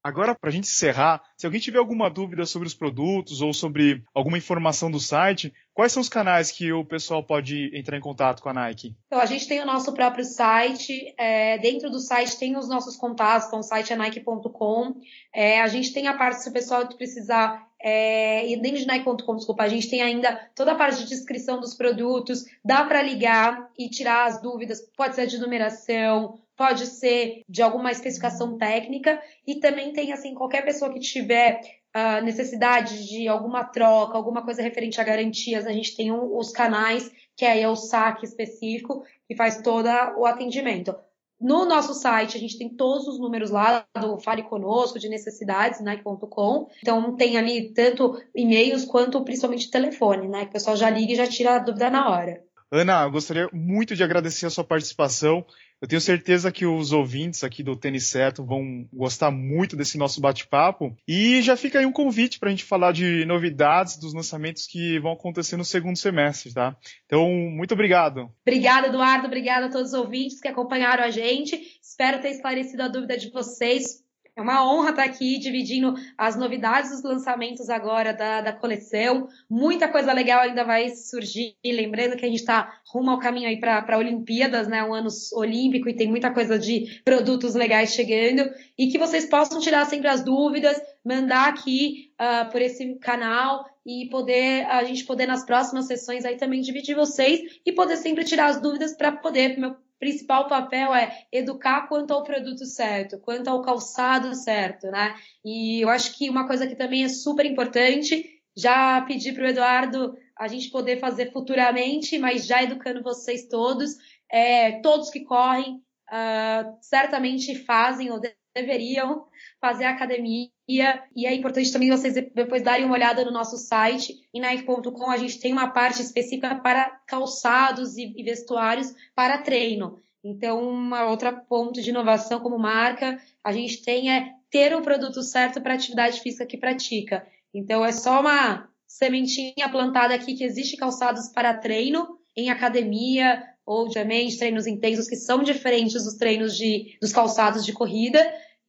Agora, 0.02 0.34
para 0.34 0.50
a 0.50 0.52
gente 0.52 0.64
encerrar, 0.64 1.22
se 1.36 1.46
alguém 1.46 1.60
tiver 1.60 1.78
alguma 1.78 2.10
dúvida 2.10 2.44
sobre 2.44 2.66
os 2.66 2.74
produtos 2.74 3.40
ou 3.40 3.54
sobre 3.54 4.02
alguma 4.12 4.36
informação 4.36 4.90
do 4.90 4.98
site, 4.98 5.52
quais 5.72 5.92
são 5.92 6.00
os 6.00 6.08
canais 6.08 6.50
que 6.50 6.72
o 6.72 6.84
pessoal 6.84 7.22
pode 7.22 7.70
entrar 7.72 7.96
em 7.96 8.00
contato 8.00 8.42
com 8.42 8.48
a 8.48 8.52
Nike? 8.52 8.96
Então, 9.06 9.20
a 9.20 9.26
gente 9.26 9.46
tem 9.46 9.60
o 9.60 9.66
nosso 9.66 9.92
próprio 9.92 10.24
site. 10.24 11.14
É, 11.16 11.56
dentro 11.58 11.88
do 11.88 12.00
site 12.00 12.36
tem 12.36 12.56
os 12.56 12.68
nossos 12.68 12.96
contatos, 12.96 13.46
então 13.46 13.60
o 13.60 13.62
site 13.62 13.92
é 13.92 13.96
nike.com. 13.96 14.96
É, 15.32 15.60
a 15.60 15.68
gente 15.68 15.92
tem 15.92 16.08
a 16.08 16.14
parte, 16.14 16.42
se 16.42 16.48
o 16.48 16.52
pessoal 16.52 16.86
precisar 16.88 17.70
é, 17.82 18.48
e 18.48 18.56
dentro 18.56 18.78
de 18.78 18.86
Nike.com, 18.86 19.34
desculpa, 19.34 19.64
a 19.64 19.68
gente 19.68 19.90
tem 19.90 20.00
ainda 20.00 20.48
toda 20.54 20.72
a 20.72 20.76
parte 20.76 21.02
de 21.02 21.08
descrição 21.08 21.58
dos 21.58 21.74
produtos, 21.74 22.44
dá 22.64 22.84
para 22.84 23.02
ligar 23.02 23.68
e 23.76 23.88
tirar 23.90 24.26
as 24.26 24.40
dúvidas, 24.40 24.80
pode 24.96 25.16
ser 25.16 25.26
de 25.26 25.38
numeração, 25.38 26.38
pode 26.56 26.86
ser 26.86 27.42
de 27.48 27.62
alguma 27.62 27.90
especificação 27.90 28.56
técnica 28.56 29.20
e 29.46 29.56
também 29.56 29.92
tem 29.92 30.12
assim 30.12 30.34
qualquer 30.34 30.64
pessoa 30.64 30.92
que 30.92 31.00
tiver 31.00 31.60
uh, 31.94 32.24
necessidade 32.24 33.06
de 33.06 33.28
alguma 33.28 33.64
troca, 33.64 34.16
alguma 34.16 34.44
coisa 34.44 34.62
referente 34.62 35.00
a 35.00 35.04
garantias, 35.04 35.66
a 35.66 35.72
gente 35.72 35.96
tem 35.96 36.12
um, 36.12 36.36
os 36.36 36.50
canais 36.50 37.10
que 37.36 37.44
aí 37.44 37.62
é 37.62 37.68
o 37.68 37.76
saque 37.76 38.24
específico 38.24 39.04
que 39.26 39.34
faz 39.34 39.60
todo 39.62 39.88
o 40.18 40.26
atendimento. 40.26 40.94
No 41.42 41.64
nosso 41.64 41.92
site, 41.92 42.36
a 42.36 42.40
gente 42.40 42.56
tem 42.56 42.68
todos 42.68 43.08
os 43.08 43.18
números 43.18 43.50
lá 43.50 43.84
do 44.00 44.16
Fale 44.20 44.44
Conosco, 44.44 44.96
de 44.96 45.08
necessidades, 45.08 45.80
Nike.com. 45.80 46.68
Então, 46.80 47.16
tem 47.16 47.36
ali 47.36 47.72
tanto 47.74 48.16
e-mails 48.32 48.84
quanto 48.84 49.24
principalmente 49.24 49.68
telefone, 49.68 50.28
né? 50.28 50.42
Que 50.42 50.50
o 50.50 50.52
pessoal 50.52 50.76
já 50.76 50.88
liga 50.88 51.12
e 51.12 51.16
já 51.16 51.26
tira 51.26 51.56
a 51.56 51.58
dúvida 51.58 51.90
na 51.90 52.08
hora. 52.08 52.44
Ana, 52.70 53.08
gostaria 53.08 53.48
muito 53.52 53.96
de 53.96 54.04
agradecer 54.04 54.46
a 54.46 54.50
sua 54.50 54.62
participação. 54.62 55.44
Eu 55.82 55.88
tenho 55.88 56.00
certeza 56.00 56.52
que 56.52 56.64
os 56.64 56.92
ouvintes 56.92 57.42
aqui 57.42 57.60
do 57.60 57.74
Tênis 57.74 58.06
Certo 58.06 58.44
vão 58.44 58.86
gostar 58.92 59.32
muito 59.32 59.74
desse 59.74 59.98
nosso 59.98 60.20
bate-papo. 60.20 60.96
E 61.08 61.42
já 61.42 61.56
fica 61.56 61.80
aí 61.80 61.84
um 61.84 61.90
convite 61.90 62.38
para 62.38 62.48
a 62.48 62.50
gente 62.50 62.62
falar 62.62 62.92
de 62.92 63.24
novidades 63.24 63.96
dos 63.96 64.14
lançamentos 64.14 64.64
que 64.68 65.00
vão 65.00 65.10
acontecer 65.10 65.56
no 65.56 65.64
segundo 65.64 65.96
semestre, 65.96 66.54
tá? 66.54 66.76
Então, 67.04 67.28
muito 67.28 67.74
obrigado. 67.74 68.30
Obrigada, 68.46 68.86
Eduardo. 68.86 69.26
Obrigada 69.26 69.66
a 69.66 69.70
todos 69.70 69.88
os 69.88 69.98
ouvintes 69.98 70.40
que 70.40 70.46
acompanharam 70.46 71.02
a 71.02 71.10
gente. 71.10 71.60
Espero 71.82 72.22
ter 72.22 72.30
esclarecido 72.30 72.84
a 72.84 72.88
dúvida 72.88 73.18
de 73.18 73.30
vocês. 73.30 74.01
É 74.34 74.40
uma 74.40 74.66
honra 74.66 74.90
estar 74.90 75.04
aqui 75.04 75.38
dividindo 75.38 75.94
as 76.16 76.36
novidades 76.36 76.90
dos 76.90 77.02
lançamentos 77.02 77.68
agora 77.68 78.14
da, 78.14 78.40
da 78.40 78.52
coleção. 78.52 79.28
Muita 79.48 79.88
coisa 79.88 80.10
legal 80.10 80.40
ainda 80.40 80.64
vai 80.64 80.88
surgir. 80.88 81.54
Lembrando 81.62 82.16
que 82.16 82.24
a 82.24 82.28
gente 82.28 82.40
está 82.40 82.80
rumo 82.86 83.10
ao 83.10 83.18
caminho 83.18 83.46
aí 83.46 83.60
para 83.60 83.98
Olimpíadas, 83.98 84.66
né? 84.66 84.82
Um 84.82 84.94
ano 84.94 85.10
olímpico 85.34 85.86
e 85.86 85.94
tem 85.94 86.08
muita 86.08 86.30
coisa 86.30 86.58
de 86.58 87.02
produtos 87.04 87.54
legais 87.54 87.92
chegando. 87.92 88.50
E 88.78 88.88
que 88.88 88.98
vocês 88.98 89.26
possam 89.26 89.60
tirar 89.60 89.84
sempre 89.84 90.08
as 90.08 90.24
dúvidas, 90.24 90.80
mandar 91.04 91.48
aqui 91.48 92.10
uh, 92.18 92.50
por 92.50 92.62
esse 92.62 92.94
canal 93.00 93.66
e 93.84 94.08
poder 94.08 94.64
a 94.66 94.82
gente 94.84 95.04
poder 95.04 95.26
nas 95.26 95.44
próximas 95.44 95.86
sessões 95.86 96.24
aí 96.24 96.36
também 96.36 96.62
dividir 96.62 96.94
vocês 96.94 97.60
e 97.66 97.72
poder 97.72 97.96
sempre 97.98 98.24
tirar 98.24 98.46
as 98.46 98.62
dúvidas 98.62 98.94
para 98.96 99.12
poder 99.12 99.58
meu 99.58 99.76
principal 100.02 100.48
papel 100.48 100.92
é 100.92 101.26
educar 101.30 101.86
quanto 101.86 102.12
ao 102.12 102.24
produto 102.24 102.66
certo, 102.66 103.20
quanto 103.20 103.46
ao 103.46 103.62
calçado 103.62 104.34
certo, 104.34 104.88
né? 104.88 105.14
E 105.44 105.80
eu 105.80 105.88
acho 105.88 106.18
que 106.18 106.28
uma 106.28 106.44
coisa 106.44 106.66
que 106.66 106.74
também 106.74 107.04
é 107.04 107.08
super 107.08 107.46
importante, 107.46 108.28
já 108.56 109.00
pedi 109.02 109.30
para 109.30 109.44
o 109.44 109.46
Eduardo 109.46 110.16
a 110.36 110.48
gente 110.48 110.70
poder 110.70 110.98
fazer 110.98 111.30
futuramente, 111.30 112.18
mas 112.18 112.44
já 112.48 112.64
educando 112.64 113.00
vocês 113.00 113.46
todos, 113.46 113.92
é, 114.28 114.80
todos 114.80 115.08
que 115.08 115.20
correm, 115.20 115.76
uh, 115.76 116.76
certamente 116.80 117.54
fazem 117.54 118.10
ou 118.10 118.20
deveriam 118.56 119.24
fazer 119.60 119.84
academia. 119.84 120.48
E 120.80 121.26
é 121.26 121.34
importante 121.34 121.72
também 121.72 121.90
vocês 121.90 122.14
depois 122.14 122.62
darem 122.62 122.84
uma 122.84 122.94
olhada 122.94 123.24
no 123.24 123.30
nosso 123.30 123.56
site. 123.56 124.14
Em 124.32 124.40
Nike.com 124.40 125.10
a 125.10 125.16
gente 125.16 125.38
tem 125.38 125.52
uma 125.52 125.68
parte 125.68 126.00
específica 126.00 126.54
para 126.56 126.90
calçados 127.06 127.96
e 127.96 128.22
vestuários 128.22 128.94
para 129.14 129.38
treino. 129.38 129.98
Então, 130.24 130.62
uma 130.62 131.10
outra 131.10 131.32
ponto 131.32 131.82
de 131.82 131.90
inovação 131.90 132.40
como 132.40 132.58
marca, 132.58 133.20
a 133.42 133.52
gente 133.52 133.82
tem 133.82 134.10
é 134.10 134.34
ter 134.50 134.74
o 134.74 134.82
produto 134.82 135.22
certo 135.22 135.60
para 135.60 135.72
a 135.72 135.76
atividade 135.76 136.20
física 136.20 136.46
que 136.46 136.56
pratica. 136.56 137.26
Então, 137.52 137.84
é 137.84 137.90
só 137.90 138.20
uma 138.20 138.68
sementinha 138.86 139.68
plantada 139.70 140.14
aqui 140.14 140.34
que 140.34 140.44
existe 140.44 140.76
calçados 140.76 141.28
para 141.28 141.54
treino 141.54 142.18
em 142.36 142.50
academia 142.50 143.42
ou 143.64 143.88
também 143.88 144.28
treinos 144.36 144.66
intensos 144.66 145.08
que 145.08 145.16
são 145.16 145.42
diferentes 145.42 146.04
dos 146.04 146.14
treinos 146.14 146.56
de, 146.56 146.96
dos 147.00 147.12
calçados 147.12 147.64
de 147.64 147.72
corrida 147.72 148.20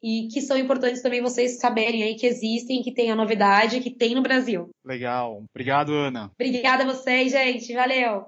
e 0.03 0.27
que 0.27 0.41
são 0.41 0.57
importantes 0.57 1.01
também 1.01 1.21
vocês 1.21 1.59
saberem 1.59 2.03
aí 2.03 2.15
que 2.15 2.27
existem, 2.27 2.83
que 2.83 2.93
tem 2.93 3.09
a 3.09 3.15
novidade, 3.15 3.79
que 3.79 3.89
tem 3.89 4.13
no 4.13 4.21
Brasil. 4.21 4.69
Legal. 4.83 5.43
Obrigado, 5.49 5.93
Ana. 5.93 6.29
Obrigada 6.37 6.83
a 6.83 6.87
vocês, 6.87 7.31
gente. 7.31 7.73
Valeu. 7.73 8.27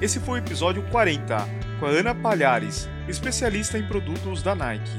Esse 0.00 0.20
foi 0.20 0.40
o 0.40 0.42
episódio 0.42 0.86
40 0.90 1.36
com 1.78 1.86
a 1.86 1.88
Ana 1.88 2.14
Palhares, 2.14 2.86
especialista 3.08 3.78
em 3.78 3.86
produtos 3.86 4.42
da 4.42 4.54
Nike. 4.54 4.90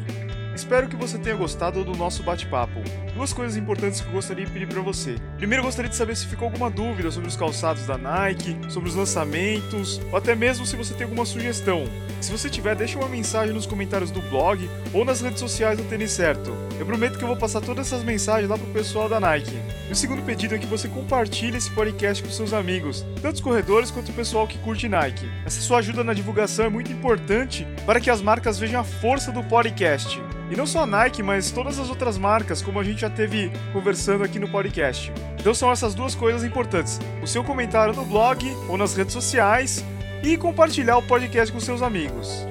Espero 0.55 0.89
que 0.89 0.95
você 0.95 1.17
tenha 1.17 1.35
gostado 1.35 1.83
do 1.83 1.95
nosso 1.95 2.23
bate-papo. 2.23 2.79
Duas 3.21 3.33
coisas 3.33 3.55
importantes 3.55 4.01
que 4.01 4.07
eu 4.07 4.13
gostaria 4.13 4.43
de 4.43 4.51
pedir 4.51 4.67
para 4.67 4.81
você. 4.81 5.15
Primeiro, 5.37 5.61
gostaria 5.61 5.87
de 5.87 5.95
saber 5.95 6.17
se 6.17 6.25
ficou 6.25 6.47
alguma 6.47 6.71
dúvida 6.71 7.11
sobre 7.11 7.29
os 7.29 7.35
calçados 7.35 7.85
da 7.85 7.95
Nike, 7.95 8.57
sobre 8.67 8.89
os 8.89 8.95
lançamentos, 8.95 10.01
ou 10.11 10.17
até 10.17 10.33
mesmo 10.33 10.65
se 10.65 10.75
você 10.75 10.95
tem 10.95 11.03
alguma 11.03 11.23
sugestão. 11.23 11.83
Se 12.19 12.31
você 12.31 12.49
tiver, 12.49 12.75
deixe 12.75 12.97
uma 12.97 13.07
mensagem 13.07 13.53
nos 13.53 13.67
comentários 13.67 14.09
do 14.09 14.23
blog 14.23 14.67
ou 14.91 15.05
nas 15.05 15.21
redes 15.21 15.39
sociais 15.39 15.77
do 15.77 15.83
Tênis 15.83 16.09
Certo. 16.09 16.51
Eu 16.79 16.85
prometo 16.87 17.19
que 17.19 17.23
eu 17.23 17.27
vou 17.27 17.37
passar 17.37 17.61
todas 17.61 17.85
essas 17.85 18.03
mensagens 18.03 18.49
lá 18.49 18.57
pro 18.57 18.65
pessoal 18.73 19.07
da 19.07 19.19
Nike. 19.19 19.55
E 19.87 19.91
o 19.91 19.95
segundo 19.95 20.23
pedido 20.23 20.55
é 20.55 20.57
que 20.57 20.65
você 20.65 20.87
compartilhe 20.87 21.57
esse 21.57 21.69
podcast 21.69 22.23
com 22.23 22.29
seus 22.31 22.53
amigos, 22.53 23.05
tanto 23.21 23.35
os 23.35 23.41
corredores 23.41 23.91
quanto 23.91 24.09
o 24.09 24.15
pessoal 24.15 24.47
que 24.47 24.57
curte 24.57 24.89
Nike. 24.89 25.29
Essa 25.45 25.61
sua 25.61 25.77
ajuda 25.77 26.03
na 26.03 26.15
divulgação 26.15 26.65
é 26.65 26.69
muito 26.69 26.91
importante 26.91 27.67
para 27.85 28.01
que 28.01 28.09
as 28.09 28.19
marcas 28.19 28.57
vejam 28.57 28.81
a 28.81 28.83
força 28.83 29.31
do 29.31 29.43
podcast. 29.43 30.19
E 30.51 30.55
não 30.57 30.67
só 30.67 30.83
a 30.83 30.85
Nike, 30.85 31.23
mas 31.23 31.49
todas 31.49 31.79
as 31.79 31.89
outras 31.89 32.17
marcas, 32.17 32.61
como 32.61 32.77
a 32.77 32.83
gente 32.83 32.99
já 32.99 33.09
teve 33.09 33.49
conversando 33.71 34.21
aqui 34.21 34.37
no 34.37 34.49
podcast. 34.49 35.09
Então 35.39 35.53
são 35.53 35.71
essas 35.71 35.95
duas 35.95 36.13
coisas 36.13 36.43
importantes: 36.43 36.99
o 37.23 37.27
seu 37.27 37.41
comentário 37.41 37.93
no 37.93 38.03
blog 38.03 38.45
ou 38.67 38.77
nas 38.77 38.93
redes 38.93 39.13
sociais 39.13 39.81
e 40.21 40.35
compartilhar 40.35 40.97
o 40.97 41.03
podcast 41.03 41.53
com 41.53 41.59
seus 41.61 41.81
amigos. 41.81 42.45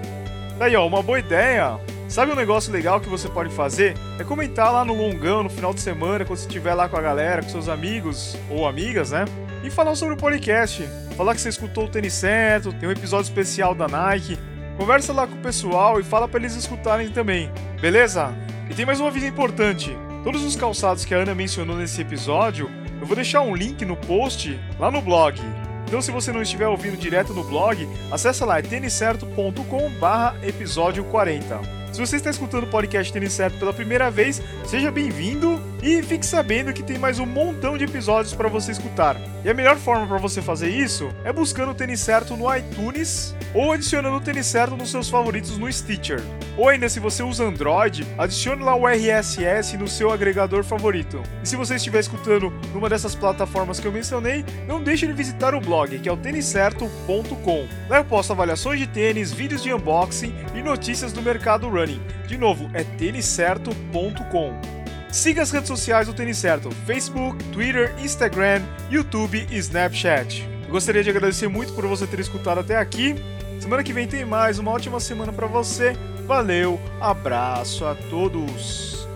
Daí, 0.58 0.74
ó, 0.76 0.86
uma 0.86 1.02
boa 1.02 1.18
ideia. 1.18 1.78
Sabe 2.08 2.32
um 2.32 2.34
negócio 2.34 2.72
legal 2.72 3.00
que 3.00 3.08
você 3.08 3.28
pode 3.28 3.54
fazer? 3.54 3.94
É 4.18 4.24
comentar 4.24 4.72
lá 4.72 4.84
no 4.84 4.94
longão, 4.94 5.42
no 5.42 5.50
final 5.50 5.72
de 5.72 5.80
semana, 5.80 6.24
quando 6.24 6.38
você 6.38 6.46
estiver 6.46 6.74
lá 6.74 6.88
com 6.88 6.96
a 6.96 7.02
galera, 7.02 7.42
com 7.42 7.50
seus 7.50 7.68
amigos 7.68 8.36
ou 8.50 8.66
amigas, 8.66 9.10
né? 9.10 9.26
E 9.62 9.70
falar 9.70 9.94
sobre 9.94 10.14
o 10.14 10.16
podcast. 10.16 10.82
Falar 11.16 11.34
que 11.34 11.40
você 11.40 11.50
escutou 11.50 11.84
o 11.84 11.88
tênis 11.88 12.14
certo, 12.14 12.72
tem 12.72 12.88
um 12.88 12.92
episódio 12.92 13.28
especial 13.28 13.74
da 13.74 13.86
Nike. 13.86 14.38
Conversa 14.80 15.12
lá 15.12 15.26
com 15.26 15.34
o 15.34 15.42
pessoal 15.42 16.00
e 16.00 16.02
fala 16.02 16.26
para 16.26 16.40
eles 16.40 16.54
escutarem 16.54 17.10
também, 17.10 17.52
beleza? 17.82 18.34
E 18.70 18.74
tem 18.74 18.86
mais 18.86 18.98
uma 18.98 19.10
aviso 19.10 19.26
importante. 19.26 19.94
Todos 20.24 20.42
os 20.42 20.56
calçados 20.56 21.04
que 21.04 21.14
a 21.14 21.18
Ana 21.18 21.34
mencionou 21.34 21.76
nesse 21.76 22.00
episódio, 22.00 22.70
eu 22.98 23.06
vou 23.06 23.14
deixar 23.14 23.42
um 23.42 23.54
link 23.54 23.84
no 23.84 23.94
post 23.94 24.58
lá 24.78 24.90
no 24.90 25.02
blog. 25.02 25.38
Então, 25.86 26.00
se 26.00 26.10
você 26.10 26.32
não 26.32 26.40
estiver 26.40 26.66
ouvindo 26.66 26.96
direto 26.96 27.34
no 27.34 27.44
blog, 27.44 27.86
acessa 28.10 28.46
lá, 28.46 28.58
é 28.58 28.62
têniscerto.com 28.62 29.90
barra 30.00 30.34
episódio 30.42 31.04
40. 31.04 31.60
Se 31.92 32.00
você 32.00 32.16
está 32.16 32.30
escutando 32.30 32.64
o 32.64 32.70
podcast 32.70 33.12
Tênis 33.12 33.34
Certo 33.34 33.58
pela 33.58 33.74
primeira 33.74 34.10
vez, 34.10 34.40
seja 34.64 34.90
bem-vindo 34.90 35.60
e 35.82 36.02
fique 36.02 36.26
sabendo 36.26 36.72
que 36.72 36.82
tem 36.82 36.98
mais 36.98 37.18
um 37.18 37.26
montão 37.26 37.78
de 37.78 37.84
episódios 37.84 38.34
para 38.34 38.48
você 38.48 38.72
escutar. 38.72 39.16
E 39.44 39.48
a 39.48 39.54
melhor 39.54 39.76
forma 39.76 40.06
para 40.06 40.18
você 40.18 40.42
fazer 40.42 40.68
isso 40.68 41.10
é 41.24 41.32
buscando 41.32 41.70
o 41.70 41.74
Tênis 41.74 42.00
Certo 42.00 42.36
no 42.36 42.54
iTunes 42.54 43.34
ou 43.54 43.72
adicionando 43.72 44.16
o 44.16 44.20
Tênis 44.20 44.46
Certo 44.46 44.76
nos 44.76 44.90
seus 44.90 45.08
favoritos 45.08 45.56
no 45.56 45.72
Stitcher. 45.72 46.20
Ou 46.56 46.68
ainda, 46.68 46.88
se 46.88 47.00
você 47.00 47.22
usa 47.22 47.44
Android, 47.44 48.06
adicione 48.18 48.62
lá 48.62 48.74
o 48.74 48.86
RSS 48.86 49.76
no 49.78 49.88
seu 49.88 50.10
agregador 50.10 50.62
favorito. 50.62 51.22
E 51.42 51.48
se 51.48 51.56
você 51.56 51.76
estiver 51.76 52.00
escutando 52.00 52.52
numa 52.74 52.88
dessas 52.88 53.14
plataformas 53.14 53.80
que 53.80 53.86
eu 53.86 53.92
mencionei, 53.92 54.44
não 54.66 54.82
deixe 54.82 55.06
de 55.06 55.12
visitar 55.12 55.54
o 55.54 55.60
blog, 55.60 55.98
que 55.98 56.08
é 56.08 56.12
o 56.12 56.16
têniscerto.com. 56.16 57.66
Lá 57.88 57.98
eu 57.98 58.04
posto 58.04 58.32
avaliações 58.32 58.78
de 58.78 58.86
tênis, 58.86 59.32
vídeos 59.32 59.62
de 59.62 59.72
unboxing 59.72 60.34
e 60.54 60.62
notícias 60.62 61.12
do 61.12 61.22
mercado 61.22 61.68
running. 61.68 62.02
De 62.26 62.36
novo, 62.36 62.70
é 62.74 62.84
têniscerto.com. 62.84 64.79
Siga 65.12 65.42
as 65.42 65.50
redes 65.50 65.68
sociais 65.68 66.06
do 66.06 66.14
Tênis 66.14 66.38
Certo: 66.38 66.70
Facebook, 66.86 67.42
Twitter, 67.46 67.92
Instagram, 67.98 68.62
YouTube 68.90 69.46
e 69.50 69.58
Snapchat. 69.58 70.48
Eu 70.64 70.70
gostaria 70.70 71.02
de 71.02 71.10
agradecer 71.10 71.48
muito 71.48 71.72
por 71.72 71.86
você 71.86 72.06
ter 72.06 72.20
escutado 72.20 72.60
até 72.60 72.76
aqui. 72.76 73.16
Semana 73.60 73.82
que 73.82 73.92
vem 73.92 74.06
tem 74.06 74.24
mais, 74.24 74.58
uma 74.58 74.70
ótima 74.70 75.00
semana 75.00 75.32
para 75.32 75.46
você. 75.46 75.94
Valeu, 76.26 76.80
abraço 77.00 77.84
a 77.84 77.94
todos. 77.94 79.08